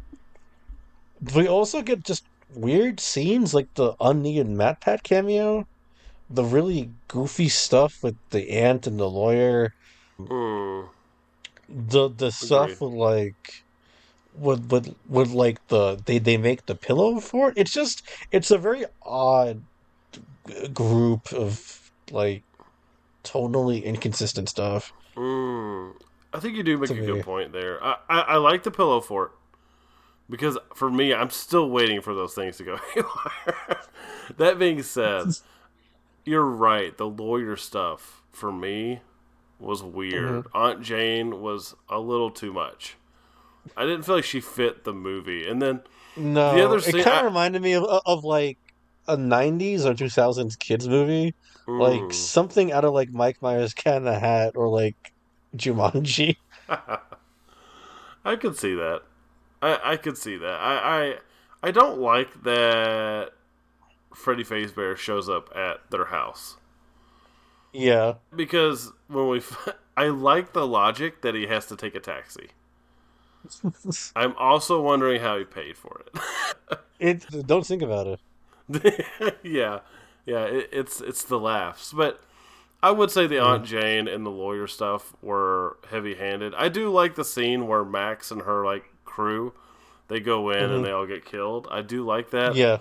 we 1.36 1.48
also 1.48 1.82
get 1.82 2.04
just 2.04 2.26
weird 2.54 3.00
scenes 3.00 3.54
like 3.54 3.74
the 3.74 3.96
unneeded 4.00 4.48
MatPat 4.48 5.04
cameo, 5.04 5.68
the 6.30 6.44
really 6.44 6.92
goofy 7.08 7.50
stuff 7.50 8.04
with 8.04 8.16
the 8.30 8.50
aunt 8.52 8.88
and 8.88 9.00
the 9.00 9.10
lawyer, 9.10 9.74
Mm. 10.20 10.90
the 11.68 12.10
the 12.10 12.32
stuff 12.32 12.82
with 12.82 12.94
like 12.94 13.64
with 14.38 14.72
with 14.72 14.96
with 15.08 15.32
like 15.32 15.66
the 15.68 16.02
they 16.06 16.20
they 16.20 16.38
make 16.38 16.66
the 16.66 16.76
pillow 16.76 17.20
for 17.20 17.50
it. 17.50 17.58
It's 17.58 17.72
just 17.72 18.04
it's 18.32 18.52
a 18.52 18.58
very 18.58 18.86
odd 19.04 19.62
group 20.74 21.32
of 21.34 21.92
like 22.12 22.44
totally 23.24 23.84
inconsistent 23.86 24.50
stuff. 24.50 24.92
Mm. 25.16 25.94
I 26.34 26.40
think 26.40 26.56
you 26.56 26.64
do 26.64 26.78
make 26.78 26.90
a 26.92 26.94
me. 26.94 27.06
good 27.06 27.24
point 27.24 27.54
there. 27.54 27.84
I, 27.84 27.96
I, 28.08 28.20
I 28.22 28.36
like 28.38 28.64
the 28.64 28.72
pillow 28.72 29.02
fort 29.02 29.32
because 30.30 30.58
for 30.76 30.90
me, 30.92 31.14
I'm 31.14 31.32
still 31.32 31.70
waiting 31.70 32.02
for 32.02 32.14
those 32.14 32.34
things 32.36 32.58
to 32.58 32.64
go 32.64 32.78
haywire. 32.94 33.78
that 34.38 34.60
being 34.60 34.84
said, 34.84 35.26
you're 36.30 36.46
right. 36.46 36.96
The 36.96 37.08
lawyer 37.08 37.56
stuff 37.56 38.22
for 38.32 38.52
me 38.52 39.02
was 39.60 39.82
weird. 39.84 40.46
Mm-hmm. 40.46 40.58
Aunt 40.58 40.82
Jane 40.82 41.42
was 41.42 41.76
a 41.90 42.00
little 42.00 42.30
too 42.30 42.54
much. 42.54 42.96
I 43.76 43.86
didn't 43.86 44.04
feel 44.04 44.16
like 44.16 44.24
she 44.24 44.40
fit 44.40 44.84
the 44.84 44.94
movie. 44.94 45.48
And 45.48 45.62
then 45.62 45.82
No, 46.16 46.56
The 46.56 46.66
other 46.66 46.78
it 46.78 47.04
kind 47.04 47.20
of 47.20 47.26
reminded 47.26 47.62
me 47.62 47.74
of 47.74 47.84
of 47.84 48.24
like 48.24 48.58
a 49.08 49.18
'90s 49.18 49.86
or 49.86 49.94
2000s 49.94 50.58
kids 50.60 50.88
movie. 50.88 51.34
like 51.68 52.02
mm, 52.02 52.14
something 52.14 52.72
out 52.72 52.86
of 52.86 52.94
like 52.94 53.12
Mike 53.12 53.42
Myers 53.42 53.74
Cat 53.74 53.98
in 53.98 54.04
the 54.06 54.18
Hat 54.20 54.54
or 54.56 54.70
like 54.70 55.12
Jumanji. 55.56 56.38
I 56.70 58.36
could 58.36 58.58
see 58.58 58.76
that. 58.76 59.02
I, 59.62 59.80
I 59.94 59.98
could 59.98 60.18
see 60.18 60.38
that. 60.38 60.60
I, 60.60 60.76
I 61.64 61.68
I 61.68 61.72
don't 61.72 62.00
like 62.00 62.44
that 62.44 63.32
Freddy 64.20 64.44
Fazbear 64.44 64.98
shows 64.98 65.30
up 65.30 65.50
at 65.56 65.90
their 65.92 66.06
house 66.06 66.58
Yeah, 67.72 68.16
because 68.36 68.92
when 69.08 69.30
we 69.30 69.38
f- 69.38 69.70
I 69.98 70.08
like 70.08 70.54
the 70.54 70.68
logic 70.68 71.22
that 71.22 71.36
he 71.36 71.48
has 71.48 71.66
to 71.68 71.76
take 71.76 71.96
a 71.96 72.00
taxi. 72.00 72.50
I'm 74.16 74.36
also 74.38 74.82
wondering 74.82 75.22
how 75.22 75.38
he 75.38 75.46
paid 75.46 75.78
for 75.78 76.02
it. 76.06 76.80
it. 77.00 77.48
Don't 77.48 77.66
think 77.66 77.82
about 77.82 78.08
it. 78.08 78.20
yeah, 79.44 79.80
yeah, 80.26 80.44
it, 80.44 80.70
it's 80.72 81.02
it's 81.02 81.24
the 81.24 81.40
laughs, 81.40 81.94
but 81.94 82.22
I 82.84 82.92
would 82.92 83.12
say 83.12 83.28
the 83.28 83.40
Aunt 83.40 83.66
Jane 83.66 84.08
and 84.08 84.26
the 84.26 84.30
lawyer 84.30 84.68
stuff 84.68 85.14
were 85.22 85.78
heavy-handed. 85.90 86.54
I 86.56 86.70
do 86.70 86.90
like 86.92 87.16
the 87.16 87.26
scene 87.26 87.68
where 87.68 87.84
Max 87.84 88.32
and 88.32 88.42
her 88.44 88.64
like 88.64 88.86
crew 89.06 89.54
they 90.10 90.20
go 90.20 90.50
in 90.50 90.58
and 90.58 90.72
mm-hmm. 90.72 90.84
they 90.84 90.92
all 90.92 91.06
get 91.06 91.24
killed. 91.24 91.68
I 91.72 91.82
do 91.82 92.06
like 92.06 92.32
that. 92.32 92.56
Yeah, 92.56 92.80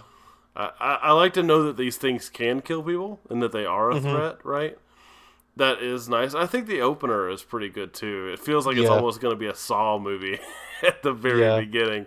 I, 0.58 0.70
I, 0.80 0.94
I 0.94 1.12
like 1.12 1.32
to 1.34 1.42
know 1.42 1.62
that 1.62 1.76
these 1.76 1.96
things 1.96 2.28
can 2.28 2.60
kill 2.60 2.82
people 2.82 3.20
and 3.30 3.40
that 3.42 3.52
they 3.52 3.64
are 3.64 3.90
a 3.92 4.00
threat, 4.00 4.44
right? 4.44 4.76
That 5.56 5.80
is 5.82 6.08
nice. 6.08 6.34
I 6.34 6.46
think 6.46 6.66
the 6.66 6.80
opener 6.80 7.30
is 7.30 7.42
pretty 7.42 7.68
good 7.68 7.94
too. 7.94 8.28
It 8.32 8.38
feels 8.40 8.66
like 8.66 8.76
it's 8.76 8.84
Yeah. 8.90 8.96
almost 8.96 9.20
going 9.20 9.32
to 9.32 9.38
be 9.38 9.46
a 9.46 9.54
Saw 9.54 9.98
movie 9.98 10.38
at 10.86 11.02
the 11.02 11.12
very 11.12 11.40
Yeah. 11.40 11.60
beginning. 11.60 12.06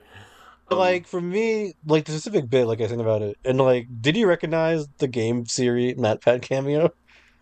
But, 0.70 0.78
like 0.78 1.08
for 1.08 1.20
me, 1.20 1.74
like 1.86 2.06
the 2.06 2.12
specific 2.14 2.50
bit, 2.50 2.66
like 2.66 2.80
I 2.80 2.88
think 2.88 3.02
about 3.02 3.22
it, 3.22 3.38
and 3.44 3.58
like, 3.58 3.88
did 4.02 4.16
you 4.16 4.26
recognize 4.28 4.88
the 5.00 5.08
Game 5.08 5.44
Theory 5.44 5.96
Matt 5.98 6.22
Pat 6.22 6.42
cameo? 6.42 6.94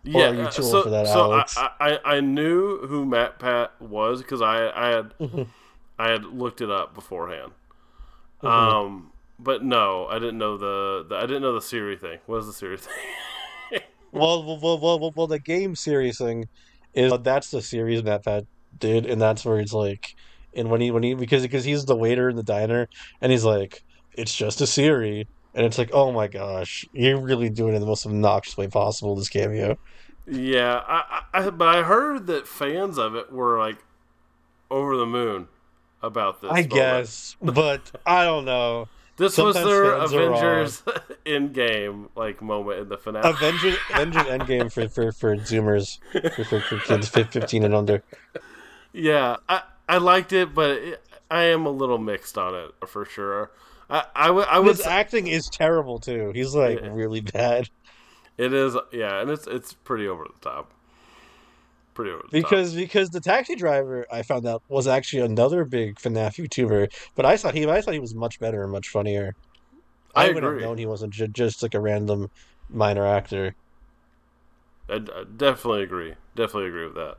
Yeah, 0.02 0.30
are 0.30 0.34
you 0.34 0.40
uh, 0.42 0.50
too 0.50 0.62
old 0.62 0.72
so, 0.72 0.82
for 0.82 0.90
that, 0.90 1.06
so 1.06 1.32
Alex? 1.32 1.56
I, 1.56 1.70
I 1.78 2.16
I 2.16 2.20
knew 2.20 2.78
who 2.88 3.04
Matt 3.06 3.38
Pat 3.38 3.80
was 3.80 4.22
because 4.22 4.42
I 4.42 4.70
I 4.70 4.88
had 4.88 5.14
Mhm. 5.18 5.46
I 5.96 6.08
had 6.10 6.24
looked 6.24 6.60
it 6.60 6.70
up 6.72 6.92
beforehand. 6.94 7.52
Mhm. 8.42 8.48
Um, 8.50 9.12
but 9.42 9.64
no, 9.64 10.06
I 10.06 10.18
didn't 10.18 10.38
know 10.38 10.56
the, 10.56 11.06
the 11.08 11.16
I 11.16 11.22
didn't 11.22 11.42
know 11.42 11.54
the 11.54 11.60
Siri 11.62 11.96
thing. 11.96 12.18
What 12.26 12.38
is 12.38 12.46
the 12.46 12.52
Siri 12.52 12.76
thing? 12.76 12.94
Well, 14.12 14.42
well, 14.44 14.58
well, 14.60 14.98
well, 14.98 15.12
well, 15.14 15.26
the 15.28 15.38
Game 15.38 15.76
Theory 15.76 16.10
thing 16.12 16.48
is 16.94 17.12
uh, 17.12 17.16
that's 17.18 17.52
the 17.52 17.62
series 17.62 18.02
that 18.02 18.24
that 18.24 18.44
did, 18.76 19.06
and 19.06 19.20
that's 19.22 19.44
where 19.44 19.60
it's 19.60 19.72
like, 19.72 20.16
and 20.52 20.68
when 20.68 20.80
he 20.80 20.90
when 20.90 21.04
he 21.04 21.14
because 21.14 21.42
because 21.42 21.62
he's 21.64 21.84
the 21.84 21.94
waiter 21.94 22.28
in 22.28 22.34
the 22.34 22.42
diner, 22.42 22.88
and 23.20 23.30
he's 23.30 23.44
like, 23.44 23.84
it's 24.14 24.34
just 24.34 24.60
a 24.60 24.66
theory, 24.66 25.28
and 25.54 25.64
it's 25.64 25.78
like, 25.78 25.90
oh 25.92 26.10
my 26.10 26.26
gosh, 26.26 26.84
you're 26.92 27.20
really 27.20 27.50
doing 27.50 27.72
it 27.72 27.76
in 27.76 27.80
the 27.80 27.86
most 27.86 28.04
obnoxious 28.04 28.56
way 28.56 28.66
possible. 28.66 29.14
This 29.14 29.28
cameo. 29.28 29.78
yeah, 30.26 30.82
I, 30.88 31.22
I 31.32 31.46
I- 31.46 31.50
but 31.50 31.68
I 31.68 31.82
heard 31.82 32.26
that 32.26 32.48
fans 32.48 32.98
of 32.98 33.14
it 33.14 33.30
were 33.32 33.60
like 33.60 33.78
over 34.72 34.96
the 34.96 35.06
moon 35.06 35.46
about 36.02 36.40
this. 36.40 36.50
I 36.50 36.66
moment. 36.66 36.70
guess, 36.72 37.36
but 37.40 37.92
I 38.04 38.24
don't 38.24 38.44
know. 38.44 38.88
This 39.20 39.36
was 39.36 39.54
their 39.54 39.92
Avengers 39.92 40.82
Endgame 41.26 42.08
like 42.16 42.40
moment 42.40 42.80
in 42.80 42.88
the 42.88 42.96
finale. 42.96 43.28
Avengers 43.28 43.76
Avengers 43.90 44.22
Endgame 44.22 44.72
for 44.72 44.88
for 44.88 45.12
for 45.12 45.36
Zoomers 45.36 45.98
for, 46.34 46.44
for, 46.44 46.60
for 46.60 46.78
kids 46.78 47.08
fifteen 47.08 47.64
and 47.64 47.74
under. 47.74 48.02
Yeah, 48.92 49.36
I 49.48 49.62
I 49.88 49.98
liked 49.98 50.32
it, 50.32 50.54
but 50.54 50.70
it, 50.70 51.04
I 51.30 51.44
am 51.44 51.66
a 51.66 51.70
little 51.70 51.98
mixed 51.98 52.38
on 52.38 52.54
it 52.54 52.88
for 52.88 53.04
sure. 53.04 53.50
I 53.90 54.04
I 54.16 54.30
would 54.30 54.46
I 54.48 54.58
would 54.58 54.76
His 54.78 54.86
acting 54.86 55.26
is 55.26 55.48
terrible 55.48 55.98
too. 55.98 56.32
He's 56.34 56.54
like 56.54 56.80
Yeah. 56.80 56.88
really 56.92 57.20
bad 57.20 57.68
it 58.40 58.54
is 58.54 58.74
yeah, 58.90 59.20
and 59.20 59.30
it's 59.30 59.46
it's 59.46 59.74
pretty 59.74 60.08
over 60.08 60.24
the 60.24 60.48
top. 60.50 60.72
Pretty 62.00 62.10
over 62.12 62.22
the 62.30 62.40
top. 62.40 62.50
because 62.50 62.74
because 62.74 63.10
the 63.10 63.20
taxi 63.20 63.54
driver 63.54 64.06
I 64.10 64.22
found 64.22 64.46
out 64.46 64.62
was 64.68 64.86
actually 64.86 65.22
another 65.22 65.64
big 65.64 65.96
FNAF 65.96 66.36
YouTuber, 66.36 66.92
but 67.14 67.26
I 67.26 67.36
thought 67.36 67.54
he 67.54 67.68
I 67.68 67.80
thought 67.80 67.94
he 67.94 68.00
was 68.00 68.14
much 68.14 68.40
better 68.40 68.62
and 68.62 68.72
much 68.72 68.88
funnier. 68.88 69.34
I 70.14 70.30
would 70.30 70.42
have 70.42 70.56
known 70.56 70.78
he 70.78 70.86
wasn't 70.86 71.12
ju- 71.12 71.28
just 71.28 71.62
like 71.62 71.74
a 71.74 71.80
random 71.80 72.30
minor 72.68 73.06
actor. 73.06 73.54
I, 74.88 74.94
I 74.94 75.24
definitely 75.36 75.82
agree. 75.82 76.14
Definitely 76.34 76.68
agree 76.68 76.86
with 76.86 76.94
that. 76.94 77.16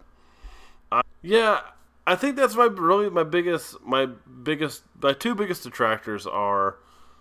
Uh, 0.91 1.02
yeah, 1.22 1.62
I 2.06 2.15
think 2.15 2.36
that's 2.36 2.56
my 2.56 2.65
really 2.65 3.10
my 3.10 3.24
biggest 3.24 3.82
my 3.82 4.06
biggest 4.06 4.84
my 5.02 5.13
two 5.13 5.36
biggest 5.36 5.63
detractors 5.63 6.26
are 6.26 6.78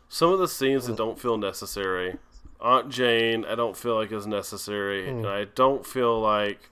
some 0.09 0.33
of 0.33 0.39
the 0.39 0.49
scenes 0.49 0.87
that 0.87 0.97
don't 0.97 1.19
feel 1.21 1.37
necessary. 1.37 2.17
Aunt 2.61 2.91
Jane, 2.91 3.45
I 3.45 3.55
don't 3.55 3.77
feel 3.77 3.95
like 3.95 4.13
is 4.13 4.27
necessary, 4.27 5.09
and 5.09 5.27
I 5.27 5.45
don't 5.45 5.87
feel 5.87 6.21
like 6.21 6.71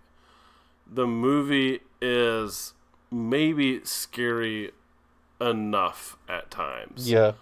the 0.88 1.06
movie 1.06 1.80
is 2.00 2.74
maybe 3.10 3.80
scary 3.84 4.72
enough 5.40 6.16
at 6.28 6.50
times. 6.50 7.10
Yeah, 7.10 7.32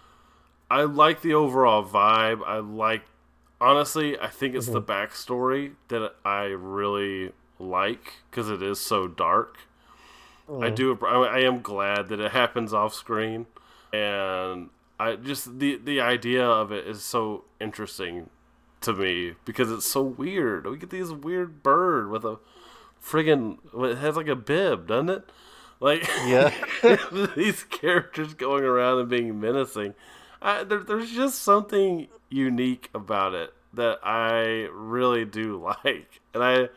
I 0.69 0.83
like 0.83 1.21
the 1.21 1.33
overall 1.33 1.83
vibe. 1.83 2.41
I 2.45 2.59
like, 2.59 3.03
honestly, 3.59 4.19
I 4.19 4.27
think 4.27 4.55
it's 4.55 4.67
the 4.67 4.81
mm-hmm. 4.81 4.91
backstory 4.91 5.73
that 5.87 6.15
I 6.25 6.43
really 6.45 7.31
like 7.59 8.13
because 8.29 8.49
it 8.49 8.61
is 8.61 8.79
so 8.79 9.07
dark. 9.07 9.57
I 10.47 10.51
mm-hmm. 10.51 10.75
do. 10.75 10.99
I, 11.05 11.23
I 11.23 11.39
am 11.39 11.61
glad 11.61 12.07
that 12.09 12.19
it 12.19 12.31
happens 12.31 12.73
off 12.73 12.93
screen, 12.93 13.47
and 13.91 14.69
I 14.99 15.15
just 15.15 15.59
the 15.59 15.77
the 15.77 15.99
idea 15.99 16.45
of 16.45 16.71
it 16.71 16.87
is 16.87 17.03
so 17.03 17.43
interesting 17.59 18.29
to 18.81 18.93
me 18.93 19.35
because 19.43 19.71
it's 19.71 19.85
so 19.89 20.01
weird. 20.01 20.65
We 20.65 20.77
get 20.77 20.89
these 20.89 21.11
weird 21.11 21.63
bird 21.63 22.09
with 22.09 22.23
a 22.23 22.39
friggin' 23.03 23.57
it 23.73 23.97
has 23.97 24.15
like 24.15 24.27
a 24.27 24.35
bib, 24.35 24.87
doesn't 24.87 25.09
it? 25.09 25.29
Like 25.79 26.07
yeah. 26.25 26.53
these 27.35 27.63
characters 27.63 28.33
going 28.33 28.63
around 28.63 28.99
and 28.99 29.09
being 29.09 29.39
menacing. 29.39 29.93
I, 30.41 30.63
there, 30.63 30.79
there's 30.79 31.11
just 31.11 31.41
something 31.41 32.07
unique 32.29 32.89
about 32.93 33.33
it 33.33 33.53
that 33.73 33.99
I 34.03 34.67
really 34.71 35.25
do 35.25 35.61
like, 35.85 36.19
and 36.33 36.43
I, 36.43 36.69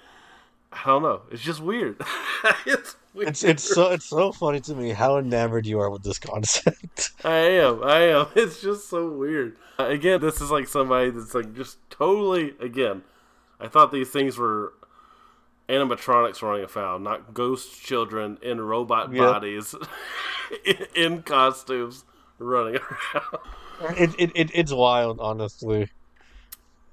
I 0.73 0.87
don't 0.87 1.03
know. 1.03 1.23
It's 1.31 1.43
just 1.43 1.61
weird. 1.61 2.01
it's 2.67 2.97
weird. 3.15 3.29
It's 3.29 3.43
it's 3.43 3.63
so 3.65 3.91
it's 3.91 4.07
so 4.07 4.33
funny 4.33 4.61
to 4.61 4.75
me 4.75 4.91
how 4.91 5.17
enamored 5.19 5.67
you 5.67 5.81
are 5.81 5.91
with 5.91 6.03
this 6.03 6.19
concept. 6.19 7.11
I 7.25 7.39
am. 7.39 7.83
I 7.83 8.01
am. 8.03 8.27
It's 8.37 8.61
just 8.61 8.89
so 8.89 9.11
weird. 9.11 9.57
Uh, 9.79 9.87
again, 9.87 10.21
this 10.21 10.41
is 10.41 10.51
like 10.51 10.69
somebody 10.69 11.11
that's 11.11 11.35
like 11.35 11.55
just 11.55 11.79
totally. 11.91 12.55
Again, 12.61 13.03
I 13.59 13.69
thought 13.69 13.93
these 13.93 14.11
things 14.11 14.39
were 14.39 14.75
animatronics 15.71 16.43
running 16.43 16.65
afoul, 16.65 16.99
not 16.99 17.35
ghost 17.35 17.83
children 17.83 18.39
in 18.43 18.61
robot 18.61 19.15
Yep. 19.15 19.17
bodies, 19.17 19.75
in, 20.65 20.87
in 20.97 21.23
costumes 21.23 22.05
running 22.39 22.77
around. 22.77 23.39
It, 23.81 24.15
it, 24.19 24.33
it 24.35 24.51
it's 24.55 24.73
wild, 24.73 25.19
honestly. 25.21 25.89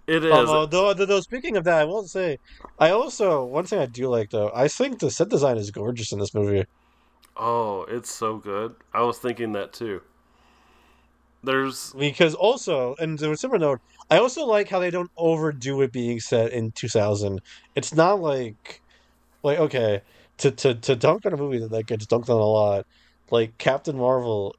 It 0.07 0.23
is. 0.25 0.53
Um, 0.53 0.53
although, 0.53 0.93
though, 0.93 1.19
speaking 1.21 1.55
of 1.57 1.63
that, 1.65 1.81
I 1.81 1.85
will 1.85 2.07
say, 2.07 2.37
I 2.79 2.89
also 2.91 3.45
one 3.45 3.65
thing 3.65 3.79
I 3.79 3.85
do 3.85 4.09
like 4.09 4.29
though. 4.29 4.51
I 4.53 4.67
think 4.67 4.99
the 4.99 5.09
set 5.11 5.29
design 5.29 5.57
is 5.57 5.71
gorgeous 5.71 6.11
in 6.11 6.19
this 6.19 6.33
movie. 6.33 6.65
oh, 7.37 7.83
it's 7.83 8.09
so 8.11 8.37
good. 8.37 8.75
I 8.93 9.01
was 9.03 9.17
thinking 9.19 9.53
that 9.53 9.73
too. 9.73 10.01
There's 11.43 11.95
Because 11.97 12.33
also, 12.35 12.95
and 12.99 13.17
to 13.19 13.31
a 13.31 13.37
similar 13.37 13.59
note, 13.59 13.81
I 14.09 14.19
also 14.19 14.45
like 14.45 14.69
how 14.69 14.79
they 14.79 14.91
don't 14.91 15.11
overdo 15.17 15.81
it 15.81 15.91
being 15.91 16.19
set 16.19 16.53
in 16.53 16.71
2000. 16.71 17.41
It's 17.75 17.93
not 17.93 18.21
like, 18.21 18.81
like 19.43 19.59
okay, 19.59 20.01
to 20.37 20.51
to 20.51 20.75
to 20.75 20.95
dunk 20.95 21.25
on 21.25 21.33
a 21.33 21.37
movie 21.37 21.59
that, 21.59 21.71
that 21.71 21.87
gets 21.87 22.05
dunked 22.05 22.29
on 22.29 22.39
a 22.39 22.45
lot, 22.45 22.85
like 23.31 23.57
Captain 23.57 23.97
Marvel, 23.97 24.55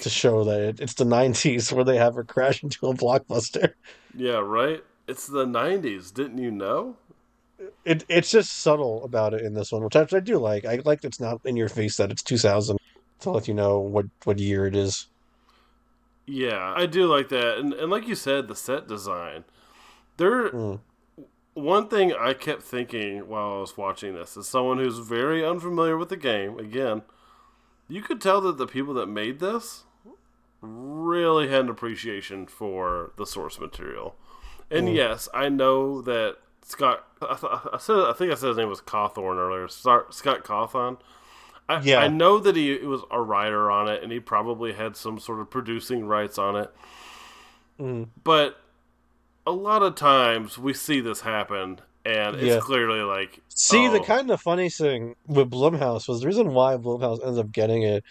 to 0.00 0.08
show 0.10 0.44
that 0.44 0.60
it, 0.60 0.80
it's 0.80 0.94
the 0.94 1.04
90s 1.04 1.72
where 1.72 1.84
they 1.84 1.96
have 1.96 2.14
her 2.14 2.24
crash 2.24 2.62
into 2.62 2.86
a 2.86 2.94
blockbuster. 2.94 3.72
yeah, 4.14 4.38
right. 4.38 4.84
It's 5.08 5.26
the 5.26 5.44
'90s. 5.44 6.14
Didn't 6.14 6.38
you 6.38 6.50
know? 6.50 6.96
It 7.84 8.04
it's 8.08 8.30
just 8.30 8.60
subtle 8.60 9.04
about 9.04 9.34
it 9.34 9.42
in 9.42 9.54
this 9.54 9.72
one, 9.72 9.84
which 9.84 9.96
I, 9.96 10.02
which 10.02 10.14
I 10.14 10.20
do 10.20 10.38
like. 10.38 10.64
I 10.64 10.80
like 10.84 11.04
it's 11.04 11.20
not 11.20 11.40
in 11.44 11.56
your 11.56 11.68
face 11.68 11.96
that 11.96 12.10
it's 12.10 12.22
2000 12.22 12.78
to 13.20 13.30
let 13.30 13.48
you 13.48 13.54
know 13.54 13.80
what 13.80 14.06
what 14.24 14.38
year 14.38 14.66
it 14.66 14.76
is. 14.76 15.08
Yeah, 16.26 16.72
I 16.76 16.86
do 16.86 17.06
like 17.06 17.28
that, 17.30 17.58
and 17.58 17.72
and 17.74 17.90
like 17.90 18.06
you 18.06 18.14
said, 18.14 18.48
the 18.48 18.54
set 18.56 18.86
design. 18.86 19.44
There, 20.18 20.50
Mm. 20.50 20.80
one 21.54 21.88
thing 21.88 22.12
I 22.14 22.32
kept 22.34 22.62
thinking 22.62 23.26
while 23.28 23.54
I 23.56 23.60
was 23.60 23.76
watching 23.76 24.14
this 24.14 24.36
is 24.36 24.46
someone 24.46 24.78
who's 24.78 24.98
very 24.98 25.44
unfamiliar 25.44 25.96
with 25.96 26.10
the 26.10 26.16
game. 26.16 26.58
Again, 26.58 27.02
you 27.88 28.02
could 28.02 28.20
tell 28.20 28.40
that 28.42 28.56
the 28.56 28.66
people 28.66 28.94
that 28.94 29.06
made 29.08 29.40
this 29.40 29.84
really 30.60 31.48
had 31.48 31.60
an 31.64 31.70
appreciation 31.70 32.46
for 32.46 33.12
the 33.16 33.26
source 33.26 33.58
material. 33.58 34.14
And 34.70 34.94
yes, 34.94 35.28
I 35.34 35.48
know 35.48 36.00
that 36.02 36.36
Scott. 36.62 37.04
I, 37.20 37.34
th- 37.34 37.52
I 37.72 37.78
said 37.78 37.98
I 37.98 38.12
think 38.12 38.30
I 38.32 38.36
said 38.36 38.48
his 38.48 38.56
name 38.58 38.68
was 38.68 38.80
Cawthorn 38.80 39.36
earlier. 39.36 39.66
Scott 39.68 40.14
Scott 40.14 40.44
Cawthon. 40.44 40.98
I, 41.68 41.80
Yeah. 41.80 41.98
I 42.00 42.08
know 42.08 42.38
that 42.38 42.56
he 42.56 42.76
was 42.78 43.02
a 43.10 43.20
writer 43.20 43.70
on 43.70 43.88
it, 43.88 44.02
and 44.02 44.12
he 44.12 44.20
probably 44.20 44.72
had 44.72 44.96
some 44.96 45.18
sort 45.18 45.40
of 45.40 45.50
producing 45.50 46.06
rights 46.06 46.38
on 46.38 46.56
it. 46.56 46.70
Mm. 47.80 48.08
But 48.22 48.58
a 49.46 49.52
lot 49.52 49.82
of 49.82 49.94
times 49.94 50.58
we 50.58 50.72
see 50.74 51.00
this 51.00 51.20
happen, 51.22 51.80
and 52.04 52.36
it's 52.36 52.44
Yeah. 52.44 52.58
clearly 52.60 53.00
like 53.00 53.40
See, 53.48 53.88
the 53.88 54.00
oh, 54.00 54.04
kind 54.04 54.30
of 54.30 54.40
funny 54.40 54.70
thing 54.70 55.14
with 55.26 55.50
Blumhouse 55.50 56.08
was 56.08 56.20
the 56.20 56.26
reason 56.26 56.52
why 56.52 56.76
Blumhouse 56.76 57.24
ends 57.24 57.38
up 57.38 57.52
getting 57.52 57.82
it 57.82 58.04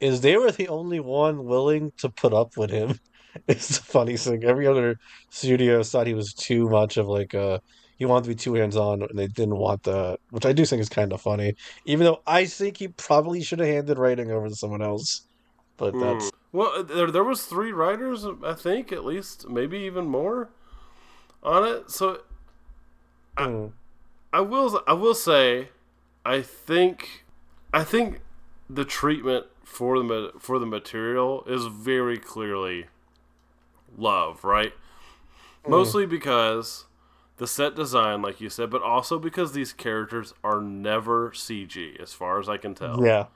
is 0.00 0.20
they 0.20 0.36
were 0.36 0.50
the 0.52 0.68
only 0.68 1.00
one 1.00 1.44
willing 1.44 1.92
to 1.98 2.08
put 2.08 2.32
up 2.32 2.56
with 2.56 2.70
him. 2.70 2.98
It's 3.48 3.76
the 3.76 3.84
funny 3.84 4.16
thing. 4.16 4.44
Every 4.44 4.66
other 4.66 4.98
studio 5.28 5.82
thought 5.82 6.06
he 6.06 6.14
was 6.14 6.32
too 6.32 6.70
much 6.70 6.96
of 6.96 7.06
like 7.06 7.34
a 7.34 7.60
he 7.96 8.04
wanted 8.06 8.24
to 8.24 8.28
be 8.30 8.34
too 8.36 8.54
hands 8.54 8.76
on, 8.76 9.02
and 9.02 9.18
they 9.18 9.26
didn't 9.28 9.56
want 9.56 9.82
that, 9.84 10.18
which 10.30 10.46
I 10.46 10.52
do 10.52 10.64
think 10.64 10.80
is 10.80 10.88
kind 10.88 11.12
of 11.12 11.20
funny. 11.20 11.54
Even 11.84 12.04
though 12.06 12.22
I 12.26 12.46
think 12.46 12.78
he 12.78 12.88
probably 12.88 13.42
should 13.42 13.58
have 13.60 13.68
handed 13.68 13.98
writing 13.98 14.30
over 14.30 14.48
to 14.48 14.54
someone 14.56 14.82
else, 14.82 15.26
but 15.76 15.98
that's 15.98 16.30
Hmm. 16.30 16.36
Well, 16.52 16.82
there 16.84 17.10
there 17.10 17.24
was 17.24 17.46
three 17.46 17.72
writers, 17.72 18.26
I 18.44 18.54
think, 18.54 18.92
at 18.92 19.04
least, 19.04 19.48
maybe 19.48 19.78
even 19.78 20.06
more 20.06 20.50
on 21.42 21.64
it. 21.64 21.90
So 21.90 22.22
Mm. 23.38 23.72
I 24.32 24.40
will 24.40 24.82
I 24.86 24.92
will 24.92 25.14
say, 25.14 25.70
I 26.24 26.42
think 26.42 27.24
I 27.72 27.84
think 27.84 28.20
the 28.68 28.84
treatment 28.84 29.46
for 29.64 29.98
the 30.02 30.32
for 30.38 30.58
the 30.58 30.66
material 30.66 31.44
is 31.46 31.66
very 31.66 32.18
clearly 32.18 32.86
love, 33.96 34.44
right? 34.44 34.72
Mostly 35.66 36.06
because 36.06 36.84
the 37.38 37.46
set 37.46 37.74
design, 37.74 38.22
like 38.22 38.40
you 38.40 38.48
said, 38.48 38.70
but 38.70 38.82
also 38.82 39.18
because 39.18 39.52
these 39.52 39.72
characters 39.72 40.32
are 40.42 40.60
never 40.60 41.30
CG, 41.30 42.00
as 42.00 42.12
far 42.12 42.40
as 42.40 42.48
I 42.48 42.56
can 42.56 42.74
tell. 42.74 43.04
Yeah, 43.04 43.26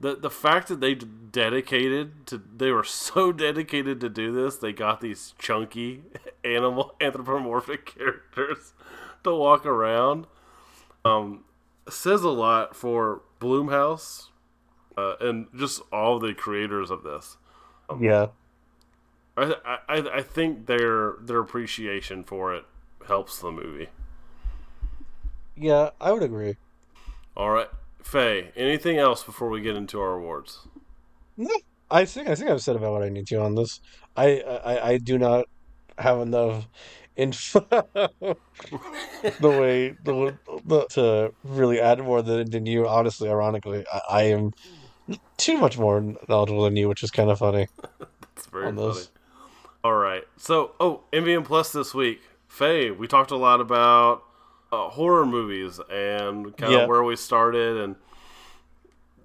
the 0.00 0.14
the 0.16 0.30
fact 0.30 0.68
that 0.68 0.80
they 0.80 0.94
dedicated 0.94 2.26
to 2.26 2.42
they 2.56 2.70
were 2.70 2.84
so 2.84 3.32
dedicated 3.32 4.00
to 4.00 4.08
do 4.08 4.32
this 4.32 4.56
they 4.56 4.72
got 4.72 5.00
these 5.00 5.34
chunky 5.38 6.02
animal 6.44 6.94
anthropomorphic 7.00 7.86
characters 7.86 8.72
to 9.24 9.34
walk 9.34 9.66
around 9.66 10.26
um 11.04 11.44
says 11.88 12.22
a 12.22 12.30
lot 12.30 12.76
for 12.76 13.22
Blumhouse 13.40 14.28
uh, 14.96 15.14
and 15.20 15.46
just 15.56 15.80
all 15.92 16.18
the 16.18 16.34
creators 16.34 16.90
of 16.90 17.02
this. 17.04 17.36
Yeah. 18.00 18.26
I, 19.36 19.54
I 19.64 19.96
i 20.16 20.22
think 20.22 20.66
their 20.66 21.14
their 21.20 21.38
appreciation 21.38 22.24
for 22.24 22.52
it 22.52 22.64
helps 23.08 23.38
the 23.38 23.50
movie 23.50 23.88
Yeah, 25.56 25.90
I 26.00 26.12
would 26.12 26.22
agree. 26.22 26.56
all 27.36 27.50
right 27.50 27.68
Fae 28.02 28.52
anything 28.56 28.96
else 28.98 29.22
before 29.24 29.48
we 29.48 29.60
get 29.60 29.76
into 29.76 30.00
our 30.00 30.14
awards 30.14 30.66
No, 31.36 31.50
I 31.90 32.04
think 32.04 32.28
I 32.28 32.34
think 32.34 32.50
I've 32.50 32.62
said 32.62 32.76
about 32.76 32.92
what 32.92 33.02
I 33.02 33.08
need 33.08 33.26
to 33.28 33.40
on 33.40 33.54
this. 33.54 33.80
I 34.16 34.40
I, 34.40 34.88
I 34.90 34.98
do 34.98 35.18
not 35.18 35.46
have 35.98 36.20
enough 36.20 36.68
info 37.16 37.60
the 37.70 38.36
way 39.42 39.96
the, 40.04 40.38
the 40.64 40.86
to 40.90 41.34
really 41.44 41.80
add 41.80 41.98
more 42.00 42.22
than, 42.22 42.50
than 42.50 42.66
you. 42.66 42.86
Honestly, 42.86 43.28
ironically, 43.28 43.84
I, 43.92 44.00
I 44.10 44.22
am 44.24 44.52
too 45.36 45.58
much 45.58 45.78
more 45.78 46.00
knowledgeable 46.28 46.64
than 46.64 46.76
you, 46.76 46.88
which 46.88 47.02
is 47.02 47.10
kind 47.10 47.30
of 47.30 47.38
funny. 47.38 47.66
it's 48.36 48.46
very 48.46 48.72
funny. 48.72 49.00
All 49.84 49.94
right. 49.94 50.24
So, 50.36 50.72
oh, 50.80 51.02
MVM 51.12 51.44
Plus 51.44 51.72
this 51.72 51.94
week. 51.94 52.20
Fae, 52.58 52.90
we 52.90 53.06
talked 53.06 53.30
a 53.30 53.36
lot 53.36 53.60
about 53.60 54.24
uh, 54.72 54.88
horror 54.88 55.24
movies 55.24 55.78
and 55.90 56.56
kind 56.56 56.74
of 56.74 56.80
Yeah. 56.80 56.86
where 56.86 57.02
we 57.04 57.14
started 57.16 57.76
and 57.76 57.96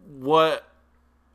what 0.07 0.67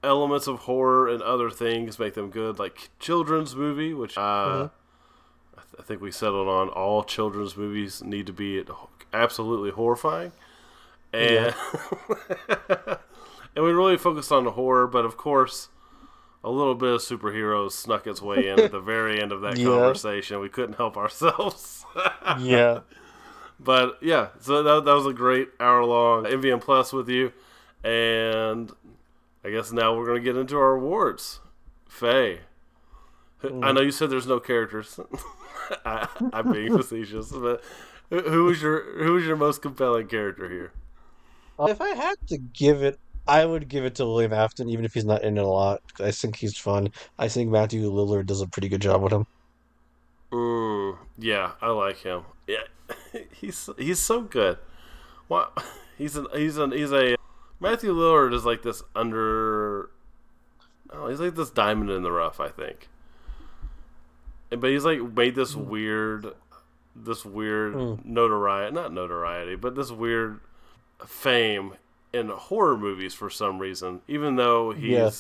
elements 0.05 0.47
of 0.47 0.61
horror 0.61 1.09
and 1.09 1.21
other 1.23 1.51
things 1.51 1.99
make 1.99 2.15
them 2.15 2.31
good, 2.31 2.59
like 2.59 2.91
children's 3.01 3.57
movie, 3.57 3.93
which 3.95 4.17
uh. 4.17 4.69
I, 5.57 5.61
th- 5.61 5.75
I 5.81 5.83
think 5.83 6.01
we 6.01 6.13
settled 6.13 6.47
on 6.49 6.69
all 6.69 7.03
children's 7.03 7.57
movies 7.57 8.03
need 8.03 8.27
to 8.27 8.33
be 8.33 8.65
absolutely 9.13 9.71
horrifying. 9.71 10.31
And, 11.13 11.53
and 13.57 13.65
we 13.65 13.73
really 13.73 13.97
focused 13.97 14.31
on 14.31 14.45
the 14.45 14.53
horror, 14.53 14.87
but 14.87 15.05
of 15.05 15.17
course, 15.17 15.69
a 16.45 16.51
little 16.51 16.75
bit 16.75 16.95
of 16.95 17.01
superheroes 17.01 17.73
snuck 17.73 18.07
its 18.07 18.23
way 18.23 18.49
in 18.49 18.61
at 18.61 18.71
the 18.73 18.81
very 18.81 19.21
end 19.21 19.33
of 19.33 19.41
that 19.43 19.57
Yeah. 19.59 19.67
conversation. 19.67 20.41
We 20.41 20.49
couldn't 20.49 20.77
help 20.77 20.97
ourselves. 20.97 21.85
Yeah. 22.41 22.81
But 23.59 23.99
yeah, 24.03 24.29
so 24.41 24.63
that, 24.63 24.85
that 24.85 24.93
was 24.95 25.07
a 25.07 25.13
great 25.13 25.49
hour 25.59 25.83
long 25.85 26.25
MVM 26.25 26.61
Plus 26.61 26.93
with 26.93 27.09
you. 27.09 27.33
And 27.83 28.71
I 29.45 29.51
guess 29.51 29.73
now 29.73 29.97
we're 29.97 30.07
going 30.07 30.23
to 30.23 30.25
get 30.25 30.37
into 30.39 30.57
our 30.57 30.73
awards. 30.77 31.41
Fae. 31.89 32.41
who- 33.39 33.49
I 33.49 33.51
mm. 33.71 33.75
know 33.75 33.81
you 33.81 33.91
said 33.91 34.11
there's 34.11 34.27
no 34.29 34.39
characters. 34.39 35.01
I, 35.85 36.07
I'm 36.33 36.53
being 36.53 36.77
facetious, 36.77 37.33
but 37.33 37.65
who- 38.11 38.21
who 38.23 38.45
was 38.45 38.63
your 38.63 39.03
who 39.05 39.15
was 39.15 39.25
your 39.25 39.37
most 39.37 39.61
compelling 39.63 40.07
character 40.07 40.49
here? 40.49 40.73
If 41.61 41.81
I 41.81 41.89
had 41.97 42.15
to 42.29 42.39
give 42.39 42.83
it, 42.85 43.01
I 43.29 43.45
would 43.45 43.69
give 43.69 43.85
it 43.85 43.95
to 43.97 44.07
William 44.07 44.33
Afton, 44.33 44.69
even 44.71 44.85
if 44.85 44.95
he's 44.95 45.05
not 45.05 45.23
in 45.23 45.37
it 45.39 45.45
a 45.45 45.47
lot. 45.47 45.83
I 46.01 46.11
think 46.11 46.37
he's 46.37 46.57
fun. 46.57 46.91
I 47.19 47.29
think 47.29 47.51
Matthew 47.51 47.91
Lillard 47.91 48.27
does 48.27 48.41
a 48.41 48.47
pretty 48.49 48.69
good 48.69 48.81
job 48.83 49.03
with 49.03 49.13
him. 49.13 49.27
Mm, 50.33 50.99
yeah, 51.19 51.53
I 51.61 51.69
like 51.71 51.99
him. 51.99 52.23
Yeah, 52.47 52.65
he's 53.33 53.69
he's 53.79 53.99
so 53.99 54.23
good. 54.23 54.59
Well, 55.29 55.53
he's 55.99 56.17
an 56.17 56.27
he's 56.35 56.57
an 56.57 56.73
he's 56.73 56.93
a 56.93 57.17
Matthew 57.61 57.95
Lillard 57.95 58.33
is 58.35 58.45
like 58.45 58.63
this 58.63 58.83
under. 58.97 59.91
Oh, 60.91 61.09
he's 61.09 61.21
like 61.21 61.35
this 61.35 61.51
diamond 61.51 61.91
in 61.91 62.03
the 62.03 62.13
rough. 62.13 62.41
I 62.41 62.49
think. 62.49 62.89
But 64.51 64.71
he's 64.71 64.85
like 64.85 65.01
made 65.15 65.35
this 65.35 65.55
weird, 65.55 66.27
this 66.97 67.25
weird 67.25 67.75
Mm. 67.75 68.05
notoriety, 68.07 68.75
not 68.75 68.93
notoriety, 68.95 69.57
but 69.57 69.75
this 69.75 69.91
weird 69.91 70.41
fame 71.07 71.75
in 72.13 72.29
horror 72.29 72.77
movies 72.77 73.15
for 73.15 73.31
some 73.31 73.59
reason. 73.59 74.01
Even 74.09 74.37
though 74.37 74.73
he's 74.73 74.91
Yeah. 74.91 75.11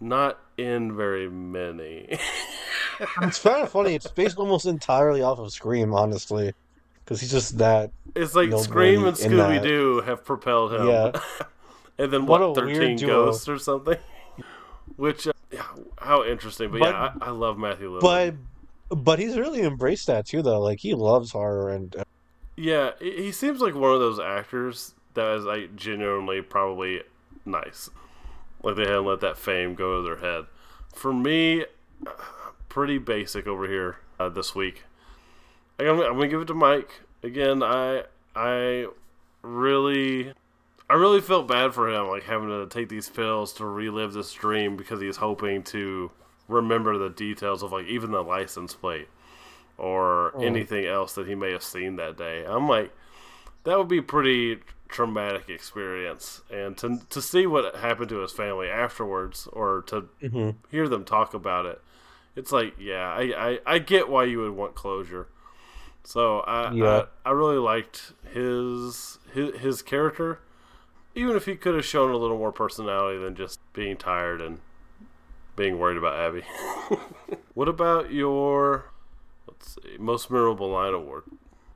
not 0.00 0.38
in 0.56 0.96
very 0.96 1.28
many. 1.28 2.18
It's 3.22 3.40
kind 3.40 3.60
of 3.60 3.70
funny. 3.70 3.96
It's 3.96 4.06
based 4.06 4.38
almost 4.38 4.66
entirely 4.66 5.20
off 5.20 5.40
of 5.40 5.50
Scream, 5.52 5.92
honestly, 5.92 6.52
because 7.04 7.20
he's 7.20 7.32
just 7.32 7.58
that. 7.58 7.90
It's 8.14 8.36
like 8.36 8.56
Scream 8.56 9.04
and 9.04 9.16
Scooby 9.16 9.60
Doo 9.60 10.00
have 10.02 10.24
propelled 10.24 10.72
him. 10.74 10.86
Yeah. 10.86 11.10
and 11.98 12.12
then 12.12 12.24
What 12.26 12.40
what, 12.40 12.54
thirteen 12.54 12.96
ghosts 12.96 13.48
or 13.48 13.58
something. 13.58 13.98
Which, 14.96 15.26
uh, 15.26 15.32
yeah, 15.50 15.64
how 15.98 16.24
interesting. 16.24 16.70
But, 16.70 16.80
But- 16.80 16.90
yeah, 16.90 17.12
I, 17.20 17.26
I 17.26 17.30
love 17.30 17.58
Matthew 17.58 17.90
Lillard. 17.90 18.00
But 18.90 18.96
but 18.96 19.18
he's 19.18 19.36
really 19.36 19.62
embraced 19.62 20.06
that 20.06 20.26
too, 20.26 20.42
though. 20.42 20.60
Like 20.60 20.78
he 20.78 20.94
loves 20.94 21.32
horror, 21.32 21.70
and 21.70 21.96
uh, 21.96 22.04
yeah, 22.56 22.90
he 23.00 23.10
he 23.24 23.32
seems 23.32 23.60
like 23.60 23.74
one 23.74 23.92
of 23.92 23.98
those 23.98 24.20
actors 24.20 24.94
that 25.14 25.36
is 25.36 25.44
like 25.44 25.74
genuinely 25.76 26.42
probably 26.42 27.02
nice. 27.44 27.90
Like 28.62 28.76
they 28.76 28.82
hadn't 28.82 29.06
let 29.06 29.20
that 29.20 29.38
fame 29.38 29.74
go 29.74 29.96
to 29.96 30.02
their 30.02 30.18
head. 30.18 30.46
For 30.94 31.12
me, 31.12 31.64
pretty 32.68 32.98
basic 32.98 33.46
over 33.46 33.66
here 33.68 33.98
uh, 34.18 34.28
this 34.28 34.54
week. 34.54 34.84
I'm 35.78 36.00
I'm 36.00 36.14
gonna 36.14 36.28
give 36.28 36.42
it 36.42 36.46
to 36.46 36.54
Mike 36.54 37.00
again. 37.22 37.62
I 37.62 38.04
I 38.34 38.86
really 39.42 40.32
I 40.88 40.94
really 40.94 41.20
felt 41.20 41.48
bad 41.48 41.74
for 41.74 41.88
him, 41.88 42.08
like 42.08 42.24
having 42.24 42.48
to 42.48 42.66
take 42.66 42.88
these 42.88 43.08
pills 43.08 43.52
to 43.54 43.66
relive 43.66 44.12
this 44.12 44.32
dream 44.32 44.76
because 44.76 45.00
he's 45.00 45.16
hoping 45.16 45.62
to 45.64 46.10
remember 46.48 46.98
the 46.98 47.08
details 47.08 47.62
of 47.62 47.72
like 47.72 47.86
even 47.86 48.10
the 48.10 48.22
license 48.22 48.74
plate 48.74 49.08
or 49.78 50.40
anything 50.40 50.84
else 50.84 51.14
that 51.14 51.26
he 51.26 51.34
may 51.34 51.50
have 51.50 51.62
seen 51.62 51.96
that 51.96 52.16
day. 52.16 52.44
I'm 52.46 52.68
like, 52.68 52.92
that 53.64 53.76
would 53.78 53.88
be 53.88 54.00
pretty 54.00 54.60
traumatic 54.94 55.50
experience, 55.50 56.42
and 56.50 56.78
to 56.78 57.00
to 57.10 57.22
see 57.22 57.46
what 57.46 57.76
happened 57.76 58.10
to 58.10 58.20
his 58.20 58.32
family 58.32 58.68
afterwards, 58.70 59.48
or 59.52 59.82
to 59.88 60.06
Mhm. 60.22 60.54
hear 60.70 60.88
them 60.88 61.04
talk 61.04 61.34
about 61.34 61.66
it, 61.66 61.82
it's 62.36 62.52
like, 62.52 62.74
yeah, 62.78 63.12
I 63.12 63.22
I, 63.50 63.60
I 63.66 63.80
get 63.80 64.08
why 64.08 64.24
you 64.24 64.40
would 64.40 64.52
want 64.52 64.76
closure. 64.76 65.28
So 66.04 66.40
I, 66.40 66.72
Yeah. 66.72 67.00
I 67.00 67.06
I 67.26 67.30
really 67.32 67.58
liked 67.58 68.12
his 68.32 69.18
his 69.32 69.56
his 69.60 69.82
character, 69.82 70.40
even 71.14 71.36
if 71.36 71.46
he 71.46 71.56
could 71.56 71.74
have 71.76 71.84
shown 71.86 72.12
a 72.12 72.18
little 72.18 72.38
more 72.38 72.52
personality 72.52 73.18
than 73.18 73.36
just 73.36 73.60
being 73.74 73.96
tired 73.96 74.40
and 74.42 74.60
being 75.56 75.78
worried 75.78 75.98
about 75.98 76.18
Abby. 76.18 76.44
what 77.54 77.68
about 77.68 78.12
your 78.12 78.86
let's 79.48 79.74
see 79.74 79.98
most 79.98 80.30
memorable 80.30 80.70
line 80.70 80.94
award? 80.94 81.24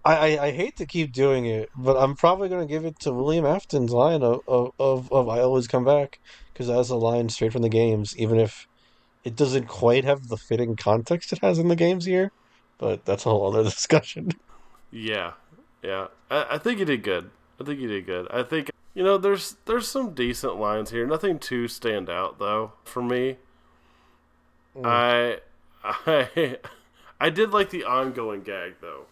I, 0.09 0.15
I 0.15 0.45
I 0.47 0.51
hate 0.53 0.77
to 0.79 0.87
keep 0.87 1.13
doing 1.13 1.45
it, 1.45 1.69
but 1.77 1.99
I'm 1.99 2.17
probably 2.17 2.49
gonna 2.49 2.67
give 2.67 2.87
it 2.87 2.99
to 3.01 3.13
William 3.13 3.45
Afton's 3.45 3.93
line 3.93 4.23
of 4.23 4.41
of, 4.49 4.73
of, 4.79 5.13
of 5.13 5.29
"I 5.29 5.41
always 5.41 5.69
come 5.69 5.85
back" 5.85 6.19
because 6.53 6.69
that's 6.69 6.89
a 6.89 6.97
line 6.97 7.29
straight 7.29 7.53
from 7.53 7.61
the 7.61 7.69
games, 7.69 8.17
even 8.17 8.41
if 8.41 8.67
it 9.23 9.37
doesn't 9.37 9.67
quite 9.67 10.05
have 10.05 10.29
the 10.29 10.39
fitting 10.39 10.77
context 10.77 11.31
it 11.35 11.41
has 11.41 11.59
in 11.59 11.69
the 11.69 11.77
games 11.77 12.07
here. 12.07 12.33
But 12.79 13.05
that's 13.05 13.27
a 13.27 13.29
whole 13.29 13.55
other 13.55 13.65
discussion. 13.71 14.33
Yeah, 14.91 15.33
yeah. 15.83 16.07
I, 16.31 16.47
I 16.53 16.59
think 16.59 16.79
he 16.79 16.87
did 16.87 17.03
good. 17.03 17.31
I 17.61 17.65
think 17.65 17.79
he 17.79 17.87
did 17.87 18.07
good. 18.07 18.29
I 18.31 18.43
think 18.45 18.71
you 18.95 19.05
know 19.05 19.19
there's 19.19 19.57
there's 19.67 19.89
some 19.89 20.15
decent 20.15 20.57
lines 20.57 20.91
here. 20.91 21.07
Nothing 21.07 21.39
too 21.39 21.69
stand 21.69 22.09
out 22.09 22.39
though 22.39 22.73
for 22.83 23.03
me. 23.03 23.37
Mm. 24.75 24.87
I 24.87 25.41
I 25.85 26.57
I 27.21 27.29
did 27.29 27.51
like 27.51 27.69
the 27.69 27.85
ongoing 27.85 28.41
gag 28.41 28.77
though 28.81 29.05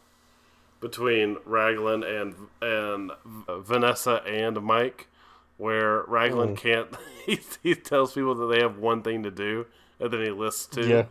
between 0.90 1.37
Raglan 1.44 2.03
and 2.05 2.35
and 2.62 3.12
Vanessa 3.49 4.22
and 4.27 4.61
Mike, 4.62 5.09
where 5.57 6.03
Raglan 6.03 6.55
Mm. 6.55 6.59
can't. 6.59 6.88
He, 7.27 7.40
he 7.61 7.75
tells 7.75 8.12
people 8.14 8.37
that 8.37 8.46
they 8.55 8.61
have 8.62 8.79
one 8.79 9.03
thing 9.03 9.25
to 9.25 9.33
do, 9.33 9.66
and 9.99 10.12
then 10.12 10.22
he 10.22 10.31
lists 10.31 10.66
two. 10.66 10.87
Yeah. 10.88 11.05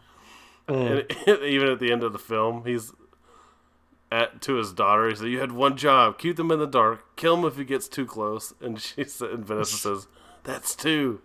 Mm. 0.69 1.11
And 1.27 1.43
even 1.43 1.67
at 1.67 1.79
the 1.79 1.91
end 1.91 2.03
of 2.05 2.13
the 2.13 2.19
film, 2.19 2.63
he's 2.65 2.93
at 4.11 4.41
to 4.43 4.55
his 4.55 4.71
daughter. 4.71 5.09
He 5.09 5.15
said, 5.15 5.27
"You 5.27 5.39
had 5.41 5.51
one 5.51 5.75
job: 5.75 6.17
keep 6.17 6.37
them 6.37 6.51
in 6.51 6.59
the 6.59 6.67
dark, 6.67 7.15
kill 7.17 7.35
him 7.37 7.45
if 7.45 7.57
he 7.57 7.65
gets 7.65 7.87
too 7.89 8.05
close." 8.05 8.53
And 8.61 8.79
she 8.79 9.03
said, 9.03 9.29
and 9.31 9.45
Vanessa 9.45 9.75
says, 9.77 10.07
"That's 10.43 10.73
two. 10.75 11.21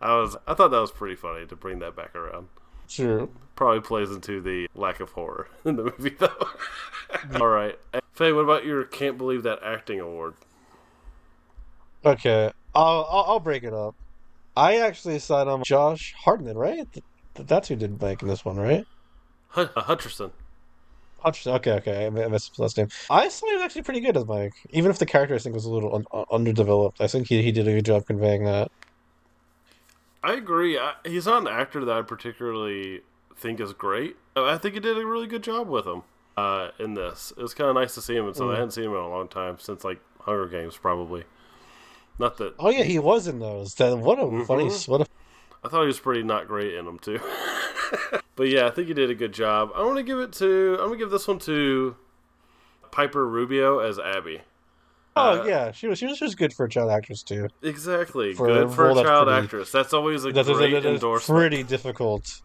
I 0.00 0.14
was, 0.20 0.36
I 0.46 0.54
thought 0.54 0.70
that 0.70 0.80
was 0.80 0.92
pretty 0.92 1.16
funny 1.16 1.46
to 1.46 1.56
bring 1.56 1.80
that 1.80 1.96
back 1.96 2.14
around. 2.14 2.46
Sure. 2.88 3.28
Probably 3.54 3.80
plays 3.80 4.10
into 4.10 4.40
the 4.40 4.68
lack 4.74 5.00
of 5.00 5.10
horror 5.12 5.48
in 5.64 5.76
the 5.76 5.84
movie, 5.84 6.16
though. 6.18 6.48
All 7.40 7.48
right, 7.48 7.78
Fae, 8.12 8.32
what 8.32 8.42
about 8.44 8.64
your 8.64 8.84
can't 8.84 9.16
believe 9.18 9.42
that 9.44 9.60
acting 9.62 10.00
award? 10.00 10.34
Okay. 12.04 12.50
I'll, 12.74 13.06
I'll 13.10 13.24
I'll 13.28 13.40
break 13.40 13.64
it 13.64 13.72
up. 13.74 13.94
I 14.56 14.76
actually 14.78 15.18
side 15.18 15.48
on 15.48 15.62
Josh 15.64 16.14
Hartnett, 16.18 16.56
right? 16.56 16.86
Th- 16.92 17.04
That's 17.34 17.68
who 17.68 17.76
did 17.76 18.00
Mike 18.00 18.22
in 18.22 18.28
this 18.28 18.44
one, 18.44 18.56
right? 18.56 18.84
Hut- 19.48 19.72
uh, 19.76 19.82
Hutcherson. 19.82 20.30
Hutchinson. 21.20 21.54
Okay, 21.54 21.72
okay. 21.72 22.06
I 22.06 22.10
missed 22.10 22.50
his 22.50 22.58
last 22.58 22.76
name. 22.76 22.88
I 23.10 23.28
thought 23.28 23.48
he 23.48 23.54
was 23.54 23.62
actually 23.62 23.82
pretty 23.82 24.00
good 24.00 24.16
as 24.16 24.26
Mike, 24.26 24.54
even 24.70 24.90
if 24.90 24.98
the 24.98 25.06
character 25.06 25.34
I 25.34 25.38
think 25.38 25.54
was 25.54 25.64
a 25.64 25.70
little 25.72 25.94
un- 26.12 26.24
underdeveloped. 26.30 27.00
I 27.00 27.08
think 27.08 27.26
he 27.28 27.42
he 27.42 27.50
did 27.52 27.66
a 27.66 27.72
good 27.72 27.84
job 27.84 28.06
conveying 28.06 28.44
that. 28.44 28.70
I 30.22 30.34
agree. 30.34 30.78
I, 30.78 30.94
he's 31.04 31.26
not 31.26 31.42
an 31.42 31.48
actor 31.48 31.84
that 31.84 31.96
I 31.96 32.02
particularly 32.02 33.02
think 33.36 33.60
is 33.60 33.72
great. 33.72 34.16
I 34.36 34.58
think 34.58 34.74
he 34.74 34.80
did 34.80 34.98
a 34.98 35.06
really 35.06 35.26
good 35.26 35.42
job 35.42 35.68
with 35.68 35.86
him 35.86 36.02
uh, 36.36 36.70
in 36.78 36.94
this. 36.94 37.32
It 37.36 37.42
was 37.42 37.54
kind 37.54 37.68
of 37.70 37.74
nice 37.76 37.94
to 37.94 38.02
see 38.02 38.16
him, 38.16 38.26
and 38.26 38.34
so 38.36 38.50
I 38.50 38.54
hadn't 38.54 38.72
seen 38.72 38.84
him 38.84 38.92
in 38.92 38.96
a 38.98 39.08
long 39.08 39.28
time 39.28 39.58
since 39.58 39.84
like 39.84 40.00
Hunger 40.20 40.46
Games, 40.46 40.76
probably. 40.76 41.24
Not 42.18 42.36
that 42.38 42.54
Oh 42.58 42.70
yeah, 42.70 42.82
he 42.82 42.98
was 42.98 43.28
in 43.28 43.38
those. 43.38 43.74
That 43.74 43.96
what 43.96 44.18
a 44.18 44.44
funny 44.44 44.66
Mhm. 44.66 44.88
what 44.88 45.02
a 45.02 45.06
I 45.64 45.68
thought 45.68 45.82
he 45.82 45.86
was 45.86 46.00
pretty 46.00 46.22
not 46.24 46.48
great 46.48 46.74
in 46.74 46.84
them 46.84 46.98
too. 46.98 47.20
but 48.36 48.48
yeah, 48.48 48.66
I 48.66 48.70
think 48.70 48.88
he 48.88 48.94
did 48.94 49.10
a 49.10 49.14
good 49.14 49.32
job. 49.32 49.70
I 49.74 49.84
want 49.84 49.98
to 49.98 50.02
give 50.02 50.18
it 50.18 50.32
to. 50.34 50.76
I'm 50.80 50.86
gonna 50.88 50.96
give 50.98 51.10
this 51.10 51.28
one 51.28 51.38
to 51.40 51.96
Piper 52.90 53.26
Rubio 53.26 53.78
as 53.78 53.98
Abby. 53.98 54.40
Oh 55.18 55.40
Uh, 55.40 55.44
yeah, 55.44 55.72
she 55.72 55.86
was 55.88 55.98
she 55.98 56.06
was 56.06 56.18
just 56.18 56.36
good 56.38 56.52
for 56.52 56.66
a 56.66 56.68
child 56.68 56.90
actress 56.90 57.22
too. 57.22 57.48
Exactly, 57.62 58.34
For 58.34 58.46
good 58.46 58.64
a 58.64 58.68
for 58.68 58.90
a 58.90 58.94
child 58.94 59.26
pretty- 59.28 59.44
actress. 59.44 59.72
That's 59.72 59.92
always 59.92 60.24
a 60.24 60.32
That 60.32 60.48
is 60.48 60.56
great 60.56 60.72
that 60.72 60.84
endorsement. 60.86 61.38
pretty 61.38 61.62
difficult 61.62 62.40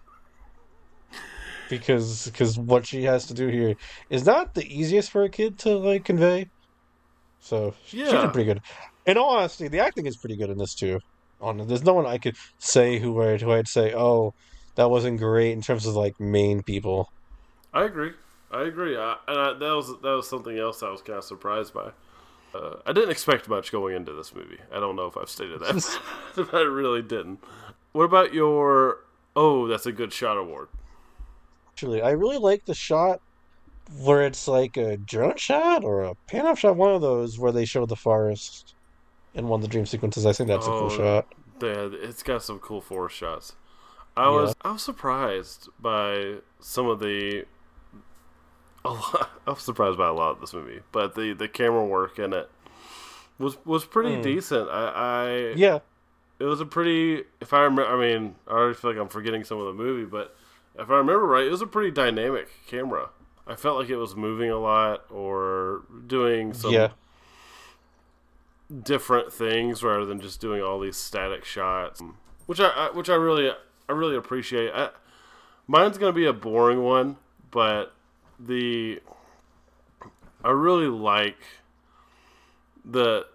because 1.69 2.25
because 2.27 2.57
what 2.57 2.85
she 2.85 3.03
has 3.03 3.25
to 3.27 3.33
do 3.33 3.47
here 3.47 3.75
is 4.09 4.25
not 4.25 4.53
the 4.53 4.65
easiest 4.65 5.11
for 5.11 5.23
a 5.23 5.29
kid 5.29 5.57
to 5.59 5.77
like 5.77 6.05
convey. 6.05 6.49
So 7.39 7.73
she 7.85 7.97
she 8.05 8.11
did 8.11 8.31
pretty 8.33 8.45
good. 8.45 8.61
In 9.05 9.17
all 9.17 9.35
honesty, 9.37 9.67
the 9.67 9.79
acting 9.79 10.05
is 10.05 10.17
pretty 10.17 10.35
good 10.37 10.49
in 10.49 10.57
this 10.57 10.75
too. 10.75 10.99
On 11.41 11.57
there's 11.67 11.83
no 11.83 11.93
one 11.93 12.05
I 12.05 12.17
could 12.17 12.35
say 12.57 12.99
who 12.99 13.21
I 13.21 13.37
who 13.37 13.51
I'd 13.51 13.67
say 13.67 13.93
oh 13.93 14.33
that 14.75 14.89
wasn't 14.89 15.19
great 15.19 15.51
in 15.51 15.61
terms 15.61 15.85
of 15.85 15.95
like 15.95 16.19
main 16.19 16.63
people. 16.63 17.11
I 17.73 17.83
agree. 17.85 18.11
I 18.51 18.63
agree. 18.63 18.95
I, 18.95 19.15
and 19.27 19.39
I, 19.39 19.53
that 19.53 19.73
was 19.75 19.87
that 20.01 20.13
was 20.15 20.29
something 20.29 20.57
else 20.57 20.83
I 20.83 20.89
was 20.89 21.01
kind 21.01 21.17
of 21.17 21.23
surprised 21.23 21.73
by. 21.73 21.91
Uh, 22.53 22.75
I 22.85 22.93
didn't 22.93 23.09
expect 23.09 23.49
much 23.49 23.71
going 23.71 23.95
into 23.95 24.13
this 24.13 24.33
movie. 24.33 24.59
I 24.71 24.79
don't 24.79 24.95
know 24.95 25.07
if 25.07 25.17
I've 25.17 25.29
stated 25.29 25.59
that, 25.61 25.99
I 26.53 26.59
really 26.59 27.01
didn't. 27.01 27.43
What 27.93 28.03
about 28.03 28.33
your? 28.33 28.99
Oh, 29.35 29.67
that's 29.67 29.85
a 29.85 29.91
good 29.91 30.13
shot 30.13 30.37
award. 30.37 30.67
Actually, 31.71 32.01
I 32.01 32.11
really 32.11 32.37
like 32.37 32.65
the 32.65 32.75
shot 32.75 33.21
where 34.01 34.23
it's 34.25 34.47
like 34.47 34.77
a 34.77 34.97
drone 34.97 35.37
shot 35.37 35.83
or 35.83 36.03
a 36.03 36.15
pan 36.27 36.45
up 36.45 36.57
shot. 36.57 36.75
One 36.75 36.93
of 36.93 37.01
those 37.01 37.39
where 37.39 37.51
they 37.51 37.65
show 37.65 37.85
the 37.85 37.95
forest 37.95 38.75
in 39.33 39.47
one 39.47 39.59
of 39.59 39.61
the 39.63 39.67
dream 39.67 39.85
sequences. 39.85 40.25
I 40.25 40.33
think 40.33 40.47
that's 40.47 40.67
a 40.67 40.69
cool 40.69 40.83
Oh, 40.83 40.89
shot. 40.89 41.27
Yeah, 41.61 41.89
it's 41.91 42.23
got 42.23 42.43
some 42.43 42.59
cool 42.59 42.81
forest 42.81 43.15
shots. 43.15 43.55
I 44.15 44.29
was 44.29 44.53
I 44.61 44.73
was 44.73 44.83
surprised 44.83 45.69
by 45.79 46.35
some 46.59 46.87
of 46.87 46.99
the. 46.99 47.45
A 48.85 48.89
lot, 48.91 49.29
I 49.47 49.51
was 49.51 49.61
surprised 49.61 49.97
by 49.97 50.07
a 50.09 50.13
lot 50.13 50.31
of 50.31 50.41
this 50.41 50.53
movie, 50.53 50.81
but 50.91 51.15
the, 51.15 51.33
the 51.33 51.47
camera 51.47 51.85
work 51.85 52.19
in 52.19 52.33
it 52.33 52.49
was 53.39 53.57
was 53.65 53.85
pretty 53.85 54.17
Mm. 54.17 54.23
decent. 54.23 54.69
I, 54.69 54.91
I 54.95 55.53
Yeah, 55.55 55.79
it 56.39 56.43
was 56.45 56.59
a 56.59 56.65
pretty. 56.65 57.23
If 57.39 57.53
I 57.53 57.61
remember, 57.61 57.85
I 57.85 57.97
mean, 57.99 58.35
I 58.47 58.51
already 58.51 58.75
feel 58.75 58.91
like 58.91 58.99
I'm 58.99 59.07
forgetting 59.09 59.43
some 59.45 59.59
of 59.59 59.67
the 59.67 59.73
movie, 59.73 60.05
but 60.05 60.35
if 60.77 60.89
I 60.89 60.97
remember 60.97 61.25
right, 61.25 61.45
it 61.45 61.51
was 61.51 61.61
a 61.61 61.67
pretty 61.67 61.91
dynamic 61.91 62.49
camera. 62.67 63.09
I 63.47 63.55
felt 63.55 63.77
like 63.79 63.89
it 63.89 63.97
was 63.97 64.15
moving 64.15 64.49
a 64.49 64.57
lot 64.59 65.05
or 65.09 65.83
doing 66.07 66.53
some 66.53 66.71
yeah, 66.73 66.89
different 68.83 69.31
things 69.31 69.83
rather 69.83 70.05
than 70.05 70.19
just 70.19 70.39
doing 70.41 70.61
all 70.61 70.79
these 70.79 70.97
static 70.97 71.45
shots, 71.45 72.01
which 72.45 72.59
I, 72.59 72.67
I 72.69 72.91
which 72.91 73.09
I 73.09 73.15
really 73.15 73.49
I 73.89 73.91
really 73.91 74.15
appreciate. 74.15 74.71
I, 74.73 74.89
mine's 75.67 75.97
gonna 75.97 76.13
be 76.13 76.25
a 76.25 76.33
boring 76.33 76.83
one, 76.83 77.17
but 77.51 77.93
the 78.39 79.01
I 80.43 80.49
really 80.51 80.87
like 80.87 81.37
the 82.83 83.25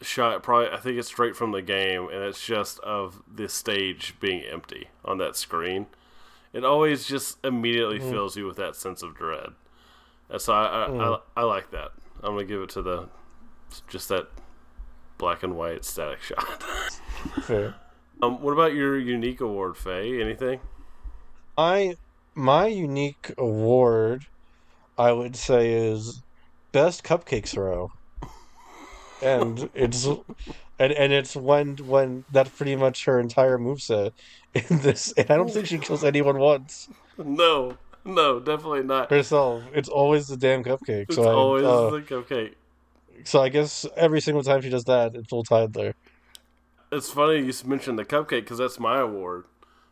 shot. 0.00 0.42
Probably 0.42 0.68
I 0.70 0.78
think 0.78 0.98
it's 0.98 1.08
straight 1.08 1.36
from 1.36 1.52
the 1.52 1.62
game, 1.62 2.08
and 2.08 2.22
it's 2.22 2.44
just 2.44 2.78
of 2.80 3.22
the 3.32 3.48
stage 3.48 4.14
being 4.20 4.42
empty 4.42 4.88
on 5.04 5.18
that 5.18 5.36
screen. 5.36 5.86
It 6.52 6.64
always 6.64 7.06
just 7.06 7.38
immediately 7.44 7.98
fills 7.98 8.36
you 8.36 8.46
with 8.46 8.56
that 8.56 8.76
sense 8.76 9.02
of 9.02 9.14
dread. 9.14 9.50
And 10.28 10.40
so 10.40 10.52
I 10.52 10.64
I, 10.64 10.86
I 11.14 11.18
I 11.38 11.42
like 11.42 11.70
that. 11.70 11.92
I'm 12.22 12.34
gonna 12.34 12.44
give 12.44 12.62
it 12.62 12.70
to 12.70 12.82
the 12.82 13.08
just 13.88 14.08
that 14.08 14.28
black 15.18 15.42
and 15.42 15.56
white 15.56 15.84
static 15.84 16.20
shot. 16.22 16.62
fair. 17.44 17.76
um, 18.20 18.42
what 18.42 18.52
about 18.52 18.74
your 18.74 18.98
unique 18.98 19.40
award, 19.40 19.76
Fae? 19.76 20.02
Anything? 20.20 20.60
My 21.56 21.96
my 22.34 22.66
unique 22.66 23.32
award, 23.38 24.24
I 24.98 25.12
would 25.12 25.36
say, 25.36 25.72
is 25.74 26.22
best 26.72 27.04
cupcake 27.04 27.48
throw, 27.48 27.90
and 29.20 29.68
it's 29.74 30.04
and 30.78 30.92
and 30.92 31.12
it's 31.12 31.36
when 31.36 31.76
when 31.78 32.24
that's 32.30 32.50
pretty 32.50 32.76
much 32.76 33.04
her 33.04 33.20
entire 33.20 33.58
moveset 33.58 34.12
in 34.54 34.80
this. 34.80 35.12
And 35.16 35.30
I 35.30 35.36
don't 35.36 35.50
think 35.50 35.66
she 35.66 35.78
kills 35.78 36.04
anyone 36.04 36.38
once 36.38 36.88
No, 37.16 37.78
no, 38.04 38.38
definitely 38.40 38.82
not. 38.82 39.10
herself. 39.10 39.64
It's 39.74 39.88
always 39.88 40.26
the 40.26 40.36
damn 40.36 40.64
cupcake. 40.64 41.06
It's 41.08 41.26
So 41.26 41.28
I, 41.62 41.64
always 41.64 41.86
uh, 41.88 41.92
the 41.92 42.00
cupcake. 42.02 42.54
so 43.24 43.40
I 43.42 43.48
guess 43.48 43.86
every 43.96 44.20
single 44.20 44.42
time 44.42 44.60
she 44.62 44.70
does 44.70 44.84
that, 44.84 45.14
it's 45.14 45.32
all 45.32 45.44
tied 45.44 45.72
there. 45.72 45.94
It's 46.92 47.10
funny 47.10 47.38
you 47.44 47.52
mentioned 47.64 47.98
the 47.98 48.04
cupcake 48.04 48.42
because 48.42 48.58
that's 48.58 48.78
my 48.78 49.00
award. 49.00 49.46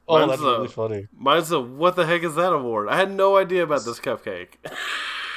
Oh, 0.09 0.19
Mine's 0.19 0.31
that's 0.31 0.43
the- 0.43 0.53
really 0.57 0.69
funny. 0.69 1.09
Mine's 1.17 1.51
a 1.53 1.61
what 1.61 1.97
the 1.97 2.07
heck 2.07 2.23
is 2.23 2.35
that 2.35 2.53
award? 2.53 2.89
I 2.89 2.97
had 2.97 3.11
no 3.11 3.37
idea 3.37 3.63
about 3.63 3.85
this 3.85 4.01
cupcake. 4.01 4.55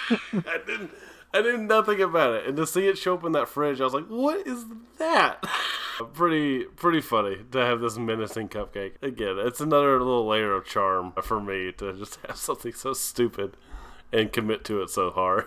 I 0.09 0.59
didn't. 0.65 0.91
I 1.35 1.41
knew 1.41 1.57
nothing 1.57 1.99
about 1.99 2.35
it, 2.35 2.45
and 2.45 2.55
to 2.57 2.67
see 2.67 2.87
it 2.87 2.95
show 2.97 3.15
up 3.15 3.23
in 3.23 3.31
that 3.31 3.47
fridge, 3.49 3.81
I 3.81 3.85
was 3.85 3.93
like, 3.93 4.05
"What 4.05 4.45
is 4.45 4.65
that?" 4.99 5.43
pretty, 6.13 6.63
pretty 6.65 7.01
funny 7.01 7.37
to 7.51 7.57
have 7.59 7.79
this 7.81 7.97
menacing 7.97 8.49
cupcake. 8.49 8.93
Again, 9.01 9.37
it's 9.39 9.59
another 9.59 9.97
little 9.99 10.27
layer 10.27 10.53
of 10.53 10.65
charm 10.65 11.13
for 11.23 11.39
me 11.41 11.71
to 11.77 11.93
just 11.93 12.19
have 12.27 12.35
something 12.37 12.73
so 12.73 12.93
stupid 12.93 13.57
and 14.11 14.31
commit 14.31 14.63
to 14.65 14.81
it 14.83 14.91
so 14.91 15.09
hard. 15.09 15.45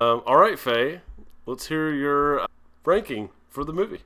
um, 0.00 0.22
all 0.26 0.36
right, 0.36 0.58
Fae, 0.58 1.00
let's 1.46 1.68
hear 1.68 1.92
your 1.92 2.40
uh, 2.40 2.46
ranking 2.84 3.28
for 3.48 3.62
the 3.64 3.72
movie. 3.72 4.00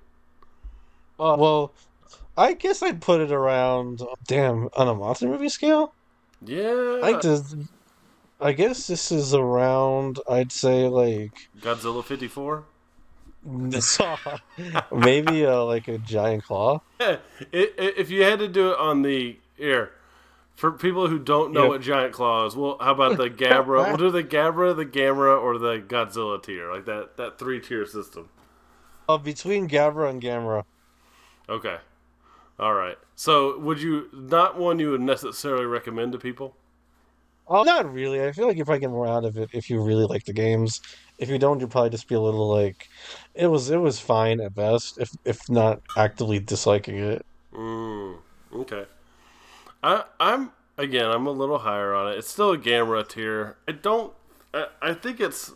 Uh, 1.18 1.37
well, 1.38 1.72
I 2.37 2.55
guess 2.55 2.83
I'd 2.83 3.01
put 3.01 3.21
it 3.21 3.31
around. 3.33 4.03
Damn, 4.27 4.68
on 4.75 4.88
a 4.88 4.95
monster 4.95 5.27
movie 5.29 5.49
scale. 5.49 5.92
Yeah, 6.45 7.01
I 7.03 7.18
just, 7.21 7.55
I 8.40 8.53
guess 8.53 8.87
this 8.87 9.12
is 9.12 9.35
around. 9.35 10.18
I'd 10.29 10.51
say 10.53 10.88
like 10.88 11.49
Godzilla 11.61 12.05
fifty 12.05 12.29
four. 12.29 12.64
maybe 14.92 15.45
uh, 15.47 15.64
like 15.64 15.88
a 15.88 15.99
giant 15.99 16.45
claw. 16.45 16.81
I- 17.01 17.18
if 17.53 18.11
you 18.11 18.23
had 18.23 18.38
to 18.38 18.49
do 18.49 18.71
it 18.73 18.79
on 18.79 19.03
the 19.03 19.37
air, 19.59 19.90
for 20.55 20.71
people 20.73 21.09
who 21.09 21.18
don't 21.18 21.53
know 21.53 21.64
Yeah. 21.64 21.68
what 21.68 21.81
Giant 21.81 22.12
Claw 22.12 22.47
is, 22.47 22.55
well, 22.55 22.77
how 22.81 22.92
about 22.92 23.16
the 23.16 23.29
Gabara? 23.29 23.87
we'll 23.88 23.97
do 23.97 24.11
the 24.11 24.23
Gabara, 24.23 24.77
the 24.77 24.87
Gamera, 24.87 25.40
or 25.40 25.59
the 25.59 25.79
Godzilla 25.81 26.40
tier, 26.42 26.73
like 26.73 26.85
that 26.85 27.16
that 27.16 27.38
three 27.38 27.61
tier 27.61 27.85
system. 27.87 28.29
Uh, 29.09 29.18
between 29.18 29.68
Gabara 29.68 30.09
and 30.11 30.23
Gamera. 30.23 30.64
Okay, 31.49 31.79
all 32.62 32.75
right. 32.75 32.96
So, 33.16 33.59
would 33.59 33.83
you 33.83 34.09
not 34.12 34.57
one 34.57 34.79
you 34.79 34.92
would 34.92 35.01
necessarily 35.01 35.66
recommend 35.66 36.12
to 36.12 36.18
people? 36.18 36.55
Uh, 37.48 37.64
not 37.64 37.92
really. 37.92 38.25
I 38.25 38.31
feel 38.31 38.46
like 38.46 38.57
you 38.57 38.64
probably 38.64 38.79
get 38.79 38.90
more 38.90 39.09
out 39.09 39.25
of 39.25 39.37
it 39.37 39.51
if 39.53 39.68
you 39.68 39.83
really 39.83 40.05
like 40.05 40.25
the 40.25 40.33
games. 40.33 40.81
If 41.18 41.29
you 41.29 41.38
don't, 41.38 41.59
you'll 41.59 41.68
probably 41.68 41.90
just 41.90 42.07
be 42.07 42.14
a 42.14 42.20
little 42.20 42.48
like, 42.48 42.88
it 43.35 43.48
was 43.48 43.68
it 43.70 43.79
was 43.79 43.98
fine 43.98 44.40
at 44.40 44.55
best, 44.55 44.98
if 44.98 45.11
if 45.25 45.51
not 45.51 45.83
actively 45.96 46.38
disliking 46.38 46.98
it. 46.98 47.27
Mm, 47.53 48.18
okay. 48.55 48.85
I 49.83 50.05
I'm 50.20 50.53
again 50.79 51.11
I'm 51.11 51.27
a 51.27 51.33
little 51.33 51.59
higher 51.59 51.92
on 51.94 52.12
it. 52.12 52.18
It's 52.18 52.31
still 52.31 52.53
a 52.53 52.59
Gamera 52.59 53.09
tier. 53.09 53.57
I 53.66 53.72
don't. 53.72 54.12
I, 54.55 54.68
I 54.81 54.94
think 54.94 55.18
it's 55.18 55.51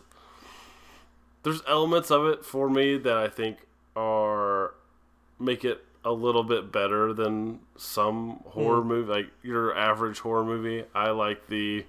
there's 1.43 1.61
elements 1.67 2.11
of 2.11 2.25
it 2.25 2.43
for 2.43 2.69
me 2.69 2.97
that 2.97 3.15
I 3.15 3.29
think 3.29 3.59
are 3.95 4.73
make 5.39 5.63
it 5.63 5.86
a 6.03 6.11
little 6.11 6.43
bit 6.43 6.71
better 6.71 7.13
than 7.13 7.59
some 7.75 8.43
horror 8.47 8.83
movie, 8.83 9.11
like 9.11 9.27
your 9.43 9.75
average 9.75 10.19
horror 10.19 10.45
movie. 10.45 10.85
I 10.93 11.09
like 11.09 11.47
the 11.47 11.85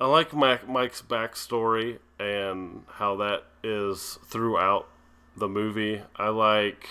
I 0.00 0.06
like 0.06 0.32
Mike, 0.32 0.68
Mike's 0.68 1.02
backstory 1.02 1.98
and 2.20 2.84
how 2.88 3.16
that 3.16 3.44
is 3.64 4.18
throughout 4.24 4.88
the 5.36 5.48
movie. 5.48 6.02
I 6.16 6.28
like 6.28 6.88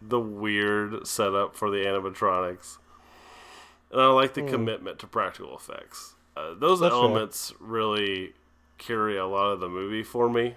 the 0.00 0.20
weird 0.20 1.06
setup 1.06 1.56
for 1.56 1.70
the 1.70 1.78
animatronics, 1.78 2.78
and 3.90 4.00
I 4.00 4.06
like 4.06 4.34
the 4.34 4.42
commitment 4.42 4.98
to 5.00 5.06
practical 5.06 5.54
effects. 5.56 6.14
Uh, 6.36 6.54
those 6.54 6.80
That's 6.80 6.92
elements 6.92 7.52
really 7.60 8.32
carry 8.78 9.16
a 9.18 9.26
lot 9.26 9.52
of 9.52 9.60
the 9.60 9.68
movie 9.68 10.02
for 10.02 10.30
me 10.30 10.54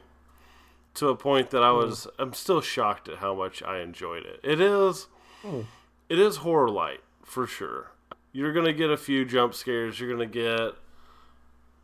to 0.96 1.10
a 1.10 1.16
point 1.16 1.52
that 1.52 1.64
I 1.64 1.72
hmm. 1.72 1.78
was 1.78 2.08
I'm 2.18 2.34
still 2.34 2.62
shocked 2.62 3.08
at 3.08 3.20
how 3.20 3.36
much 3.36 3.62
I 3.64 3.80
enjoyed 3.80 4.26
it. 4.26 4.40
It 4.44 4.60
is 4.60 5.08
hmm. 5.42 5.62
it 6.10 6.20
is 6.20 6.38
horror 6.38 6.70
light 6.70 7.02
for 7.24 7.48
sure. 7.48 7.92
You're 8.32 8.54
gonna 8.54 8.74
get 8.74 8.90
a 8.90 8.98
few 8.98 9.26
jump 9.26 9.54
scares. 9.54 10.00
You're 10.00 10.12
gonna 10.12 10.26
get 10.26 10.76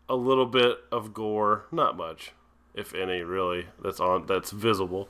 a 0.09 0.15
little 0.15 0.45
bit 0.45 0.79
of 0.91 1.13
gore, 1.13 1.65
not 1.71 1.95
much, 1.95 2.33
if 2.73 2.93
any, 2.93 3.21
really. 3.21 3.67
That's 3.81 3.99
on 3.99 4.25
that's 4.25 4.51
visible. 4.51 5.07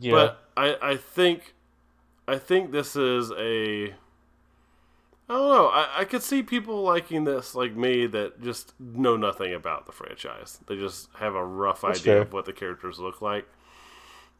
Yeah. 0.00 0.12
But 0.12 0.48
I, 0.56 0.76
I 0.90 0.96
think 0.96 1.54
I 2.26 2.38
think 2.38 2.72
this 2.72 2.96
is 2.96 3.32
a 3.32 3.94
I 5.28 5.34
don't 5.34 5.48
know. 5.48 5.66
I, 5.68 6.00
I 6.00 6.04
could 6.04 6.22
see 6.22 6.42
people 6.42 6.82
liking 6.82 7.24
this 7.24 7.54
like 7.54 7.74
me 7.74 8.06
that 8.08 8.42
just 8.42 8.74
know 8.78 9.16
nothing 9.16 9.54
about 9.54 9.86
the 9.86 9.92
franchise. 9.92 10.58
They 10.66 10.76
just 10.76 11.08
have 11.18 11.34
a 11.34 11.44
rough 11.44 11.82
That's 11.82 12.00
idea 12.00 12.04
fair. 12.04 12.20
of 12.22 12.32
what 12.32 12.44
the 12.44 12.52
characters 12.52 12.98
look 12.98 13.22
like. 13.22 13.46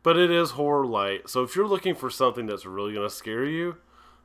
But 0.02 0.18
it 0.18 0.30
is 0.30 0.52
horror 0.52 0.86
light. 0.86 1.28
So 1.30 1.42
if 1.42 1.56
you're 1.56 1.66
looking 1.66 1.94
for 1.94 2.10
something 2.10 2.46
that's 2.46 2.66
really 2.66 2.92
gonna 2.94 3.10
scare 3.10 3.44
you, 3.44 3.76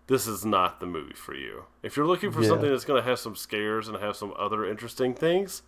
this 0.07 0.27
is 0.27 0.45
not 0.45 0.79
the 0.79 0.85
movie 0.85 1.13
for 1.13 1.33
you. 1.35 1.65
If 1.83 1.95
you're 1.95 2.07
looking 2.07 2.31
for 2.31 2.41
Yeah. 2.41 2.47
something 2.49 2.69
that's 2.69 2.85
gonna 2.85 3.03
have 3.03 3.19
some 3.19 3.35
scares 3.35 3.87
and 3.87 3.97
have 3.97 4.15
some 4.17 4.33
other 4.37 4.65
interesting 4.65 5.13
things, 5.13 5.61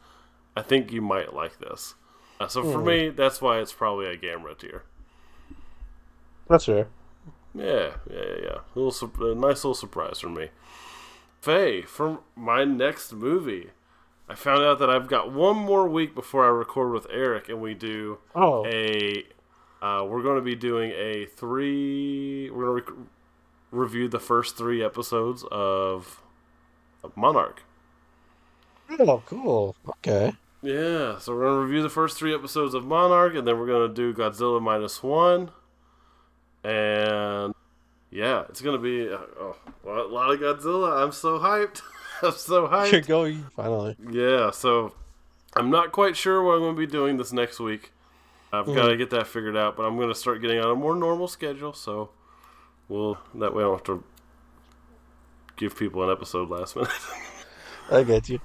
I 0.57 0.61
think 0.63 0.91
you 0.91 1.01
might 1.01 1.33
like 1.33 1.59
this. 1.59 1.95
Uh, 2.39 2.47
so 2.47 2.63
for 2.63 2.79
Hmm. 2.79 2.85
me, 2.85 3.09
that's 3.09 3.41
why 3.41 3.59
it's 3.59 3.73
probably 3.73 4.07
a 4.07 4.17
Gamera 4.17 4.57
tier. 4.57 4.83
That's 6.47 6.65
fair. 6.65 6.87
Yeah, 7.53 7.91
yeah, 8.09 8.35
yeah. 8.43 8.55
A 8.57 8.75
little, 8.75 8.91
sup- 8.91 9.19
a 9.19 9.35
nice 9.35 9.63
little 9.63 9.73
surprise 9.75 10.19
for 10.19 10.29
me. 10.29 10.49
Fae, 11.41 11.81
for 11.81 12.19
my 12.35 12.63
next 12.63 13.11
movie, 13.13 13.71
I 14.29 14.35
found 14.35 14.63
out 14.63 14.79
that 14.79 14.89
I've 14.89 15.07
got 15.07 15.31
one 15.31 15.57
more 15.57 15.87
week 15.89 16.13
before 16.15 16.45
I 16.45 16.49
record 16.49 16.93
with 16.93 17.07
Eric, 17.11 17.49
and 17.49 17.59
we 17.61 17.73
do 17.73 18.19
Oh, 18.35 18.65
a. 18.65 19.25
Uh, 19.81 20.05
we're 20.05 20.21
going 20.21 20.35
to 20.35 20.41
be 20.43 20.55
doing 20.55 20.91
a 20.91 21.25
three. 21.25 22.49
We're 22.51 22.65
going 22.65 22.83
to 22.83 22.91
rec- 22.91 22.99
reviewed 23.71 24.11
the 24.11 24.19
first 24.19 24.55
three 24.55 24.83
episodes 24.83 25.43
of, 25.51 26.21
of 27.03 27.17
Monarch. 27.17 27.63
Oh, 28.99 29.23
cool. 29.25 29.75
Okay. 29.87 30.33
Yeah, 30.61 31.17
so 31.17 31.33
we're 31.35 31.45
gonna 31.45 31.61
review 31.61 31.81
the 31.81 31.89
first 31.89 32.17
three 32.19 32.35
episodes 32.35 32.75
of 32.75 32.85
Monarch, 32.85 33.33
and 33.33 33.47
then 33.47 33.57
we're 33.57 33.65
gonna 33.65 33.91
do 33.91 34.13
Godzilla 34.13 34.61
minus 34.61 35.01
one, 35.01 35.49
and 36.63 37.53
yeah, 38.11 38.43
it's 38.49 38.61
gonna 38.61 38.77
be 38.77 39.09
uh, 39.09 39.17
oh, 39.39 39.55
a 39.85 40.07
lot 40.07 40.31
of 40.31 40.39
Godzilla. 40.39 41.03
I'm 41.03 41.11
so 41.11 41.39
hyped. 41.39 41.81
I'm 42.21 42.33
so 42.33 42.67
hyped. 42.71 42.91
You're 42.91 43.01
going 43.01 43.45
finally. 43.55 43.95
Yeah, 44.11 44.51
so 44.51 44.93
I'm 45.55 45.69
not 45.69 45.91
quite 45.91 46.15
sure 46.15 46.41
what 46.43 46.53
I'm 46.53 46.61
going 46.61 46.75
to 46.75 46.79
be 46.79 46.87
doing 46.87 47.17
this 47.17 47.33
next 47.33 47.59
week. 47.59 47.91
I've 48.53 48.65
got 48.65 48.87
to 48.89 48.97
get 48.97 49.09
that 49.11 49.27
figured 49.27 49.55
out, 49.55 49.77
but 49.77 49.83
I'm 49.83 49.95
going 49.95 50.09
to 50.09 50.15
start 50.15 50.41
getting 50.41 50.59
on 50.59 50.69
a 50.69 50.75
more 50.75 50.93
normal 50.93 51.29
schedule, 51.29 51.71
so 51.73 52.09
we'll 52.89 53.17
that 53.35 53.53
way 53.53 53.63
I 53.63 53.67
don't 53.67 53.77
have 53.77 53.83
to 53.85 54.03
give 55.55 55.77
people 55.77 56.03
an 56.03 56.09
episode 56.09 56.49
last 56.49 56.75
minute. 56.75 56.91
I 57.91 58.03
get 58.03 58.27
you. 58.27 58.41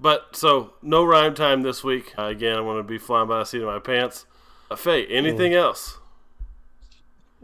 but 0.00 0.34
so 0.34 0.74
no 0.82 1.04
rhyme 1.04 1.34
time 1.34 1.62
this 1.62 1.84
week. 1.84 2.14
Uh, 2.18 2.24
again, 2.24 2.58
I'm 2.58 2.66
to 2.76 2.82
be 2.82 2.98
flying 2.98 3.28
by 3.28 3.38
the 3.38 3.44
seat 3.44 3.62
of 3.62 3.66
my 3.66 3.78
pants. 3.78 4.26
Uh, 4.70 4.76
Fae, 4.76 5.02
anything 5.02 5.54
else? 5.54 5.98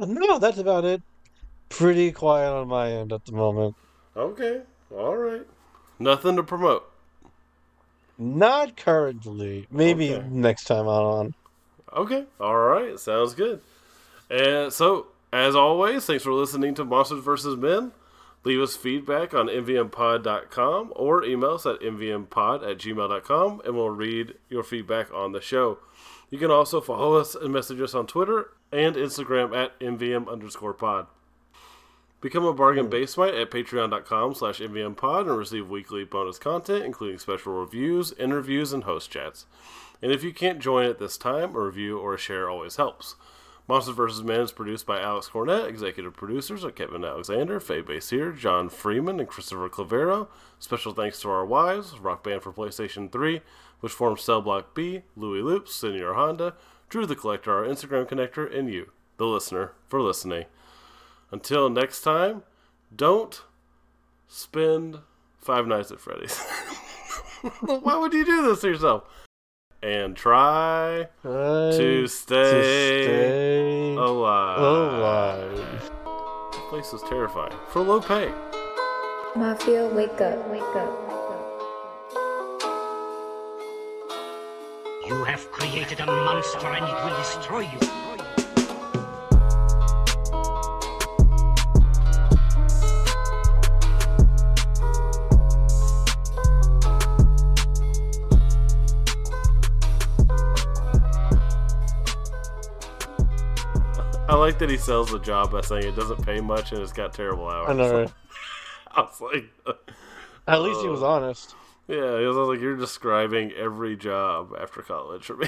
No, 0.07 0.38
that's 0.38 0.59
about 0.59 0.84
it. 0.84 1.03
Pretty 1.68 2.11
quiet 2.12 2.51
on 2.53 2.68
my 2.68 2.90
end 2.90 3.12
at 3.12 3.24
the 3.26 3.32
moment. 3.32 3.74
Okay, 4.16 4.62
all 4.94 5.16
right. 5.16 5.46
Nothing 5.98 6.36
to 6.36 6.42
promote. 6.42 6.84
Not 8.18 8.76
currently. 8.76 9.66
Maybe 9.70 10.14
Okay. 10.14 10.26
next 10.30 10.64
time 10.64 10.86
I'm 10.88 11.05
on. 11.05 11.34
Okay. 11.94 12.24
All 12.40 12.57
right. 12.57 12.98
Sounds 12.98 13.34
good. 13.34 13.61
And 14.28 14.72
so, 14.72 15.07
as 15.32 15.55
always, 15.57 16.05
thanks 16.07 16.24
for 16.24 16.32
listening 16.32 16.74
to 16.74 16.84
Monsters 16.84 17.24
vs. 17.24 17.57
Men. 17.57 17.92
Leave 18.44 18.61
us 18.61 18.74
feedback 18.76 19.34
on 19.34 19.48
mvmpod.com 19.48 20.92
or 20.96 21.24
email 21.24 21.51
us 21.53 21.66
at 21.66 21.80
mvmpod 21.80 22.62
at 22.68 22.78
gmail.com 22.78 23.61
and 23.64 23.74
we'll 23.76 23.90
read 23.90 24.34
your 24.48 24.62
feedback 24.62 25.12
on 25.12 25.32
the 25.32 25.40
show. 25.40 25.78
You 26.31 26.39
can 26.39 26.51
also 26.51 26.81
follow 26.81 27.16
us 27.16 27.35
and 27.35 27.53
message 27.53 27.81
us 27.81 27.95
on 27.95 28.07
Twitter 28.07 28.51
and 28.70 28.95
Instagram 28.95 29.55
at 29.57 29.78
mvm 29.81 30.31
underscore 30.31 30.74
pod. 30.74 31.07
Become 32.20 32.45
a 32.45 32.53
bargain 32.53 32.85
hmm. 32.85 32.91
base 32.91 33.16
basemite 33.16 33.43
at 33.43 33.51
patreon.com 33.51 34.35
slash 34.35 34.61
mvmpod 34.61 35.22
and 35.22 35.37
receive 35.37 35.68
weekly 35.68 36.05
bonus 36.05 36.39
content, 36.39 36.85
including 36.85 37.18
special 37.18 37.55
reviews, 37.55 38.12
interviews, 38.12 38.72
and 38.72 38.85
host 38.85 39.11
chats. 39.11 39.47
And 40.03 40.12
if 40.12 40.22
you 40.22 40.33
can't 40.33 40.61
join 40.61 40.87
at 40.87 40.99
this 40.99 41.18
time, 41.18 41.55
a 41.55 41.61
review 41.61 41.99
or 41.99 42.14
a 42.14 42.18
share 42.18 42.49
always 42.49 42.76
helps. 42.76 43.16
Monsters 43.71 43.95
vs. 43.95 44.25
Men 44.25 44.41
is 44.41 44.51
produced 44.51 44.85
by 44.85 45.01
Alex 45.01 45.29
Cornett. 45.29 45.68
Executive 45.68 46.16
producers 46.16 46.64
are 46.64 46.73
Kevin 46.73 47.05
Alexander, 47.05 47.61
Fae 47.61 47.83
Basier, 47.83 48.33
John 48.33 48.68
Freeman, 48.68 49.21
and 49.21 49.29
Christopher 49.29 49.68
Clavero. 49.68 50.27
Special 50.59 50.93
thanks 50.93 51.21
to 51.21 51.31
our 51.31 51.47
wives, 51.47 51.97
Rock 52.01 52.25
Band 52.25 52.43
for 52.43 52.53
PlayStation 52.53 53.12
3, 53.12 53.41
which 53.79 53.93
forms 53.93 54.23
Cell 54.23 54.43
Block 54.43 54.75
B, 54.75 55.03
Louis 55.14 55.41
Loops, 55.41 55.73
Senior 55.73 56.14
Honda, 56.14 56.55
Drew 56.89 57.07
the 57.07 57.14
Collector, 57.14 57.53
our 57.53 57.64
Instagram 57.64 58.09
connector, 58.09 58.53
and 58.53 58.68
you, 58.68 58.91
the 59.18 59.27
listener, 59.27 59.71
for 59.87 60.03
listening. 60.03 60.47
Until 61.31 61.71
next 61.71 62.01
time, 62.01 62.43
don't 62.95 63.41
spend 64.27 64.99
Five 65.39 65.68
Nights 65.68 65.93
at 65.93 66.01
Freddy's. 66.01 66.37
Why 67.61 67.97
would 67.97 68.14
you 68.14 68.25
do 68.25 68.43
this 68.49 68.62
to 68.62 68.66
yourself? 68.66 69.05
And 69.83 70.14
try 70.14 71.09
Try 71.22 71.70
to 71.72 72.03
to 72.03 72.07
stay, 72.07 73.05
stay 73.05 73.95
alive. 73.97 74.61
alive. 74.61 75.91
This 76.53 76.61
place 76.68 76.93
is 76.93 77.03
terrifying. 77.09 77.55
For 77.68 77.81
low 77.81 78.01
pay. 78.01 78.31
Mafia, 79.37 79.87
wake 79.89 80.20
up, 80.20 80.49
wake 80.51 80.76
up. 80.76 80.91
You 85.07 85.24
have 85.24 85.51
created 85.51 86.01
a 86.01 86.07
monster 86.07 86.66
and 86.68 86.85
it 86.85 87.05
will 87.05 87.16
destroy 87.16 87.61
you. 87.61 88.09
Like 104.41 104.59
that 104.59 104.68
he 104.70 104.76
sells 104.76 105.11
the 105.11 105.18
job 105.18 105.53
by 105.53 105.61
saying 105.61 105.84
it 105.86 105.97
doesn't 105.97 106.24
pay 106.24 106.41
much 106.41 106.72
and 106.72 106.80
it's 106.82 106.93
got 106.93 107.12
terrible 107.14 107.47
hours. 107.49 107.68
I 107.68 107.72
know? 107.74 108.07
I 108.93 109.01
was 109.03 109.20
like, 109.20 109.45
At 110.49 110.62
least 110.62 110.80
he 110.80 110.88
was 110.88 111.03
uh, 111.03 111.09
honest. 111.09 111.55
yeah, 111.86 112.18
he 112.18 112.26
was 112.26 112.36
like, 112.36 112.61
you're 112.61 112.76
describing 112.76 113.53
every 113.53 113.97
job 113.97 114.53
after 114.61 114.82
college 114.82 115.24
for 115.26 115.36
me. 115.36 115.47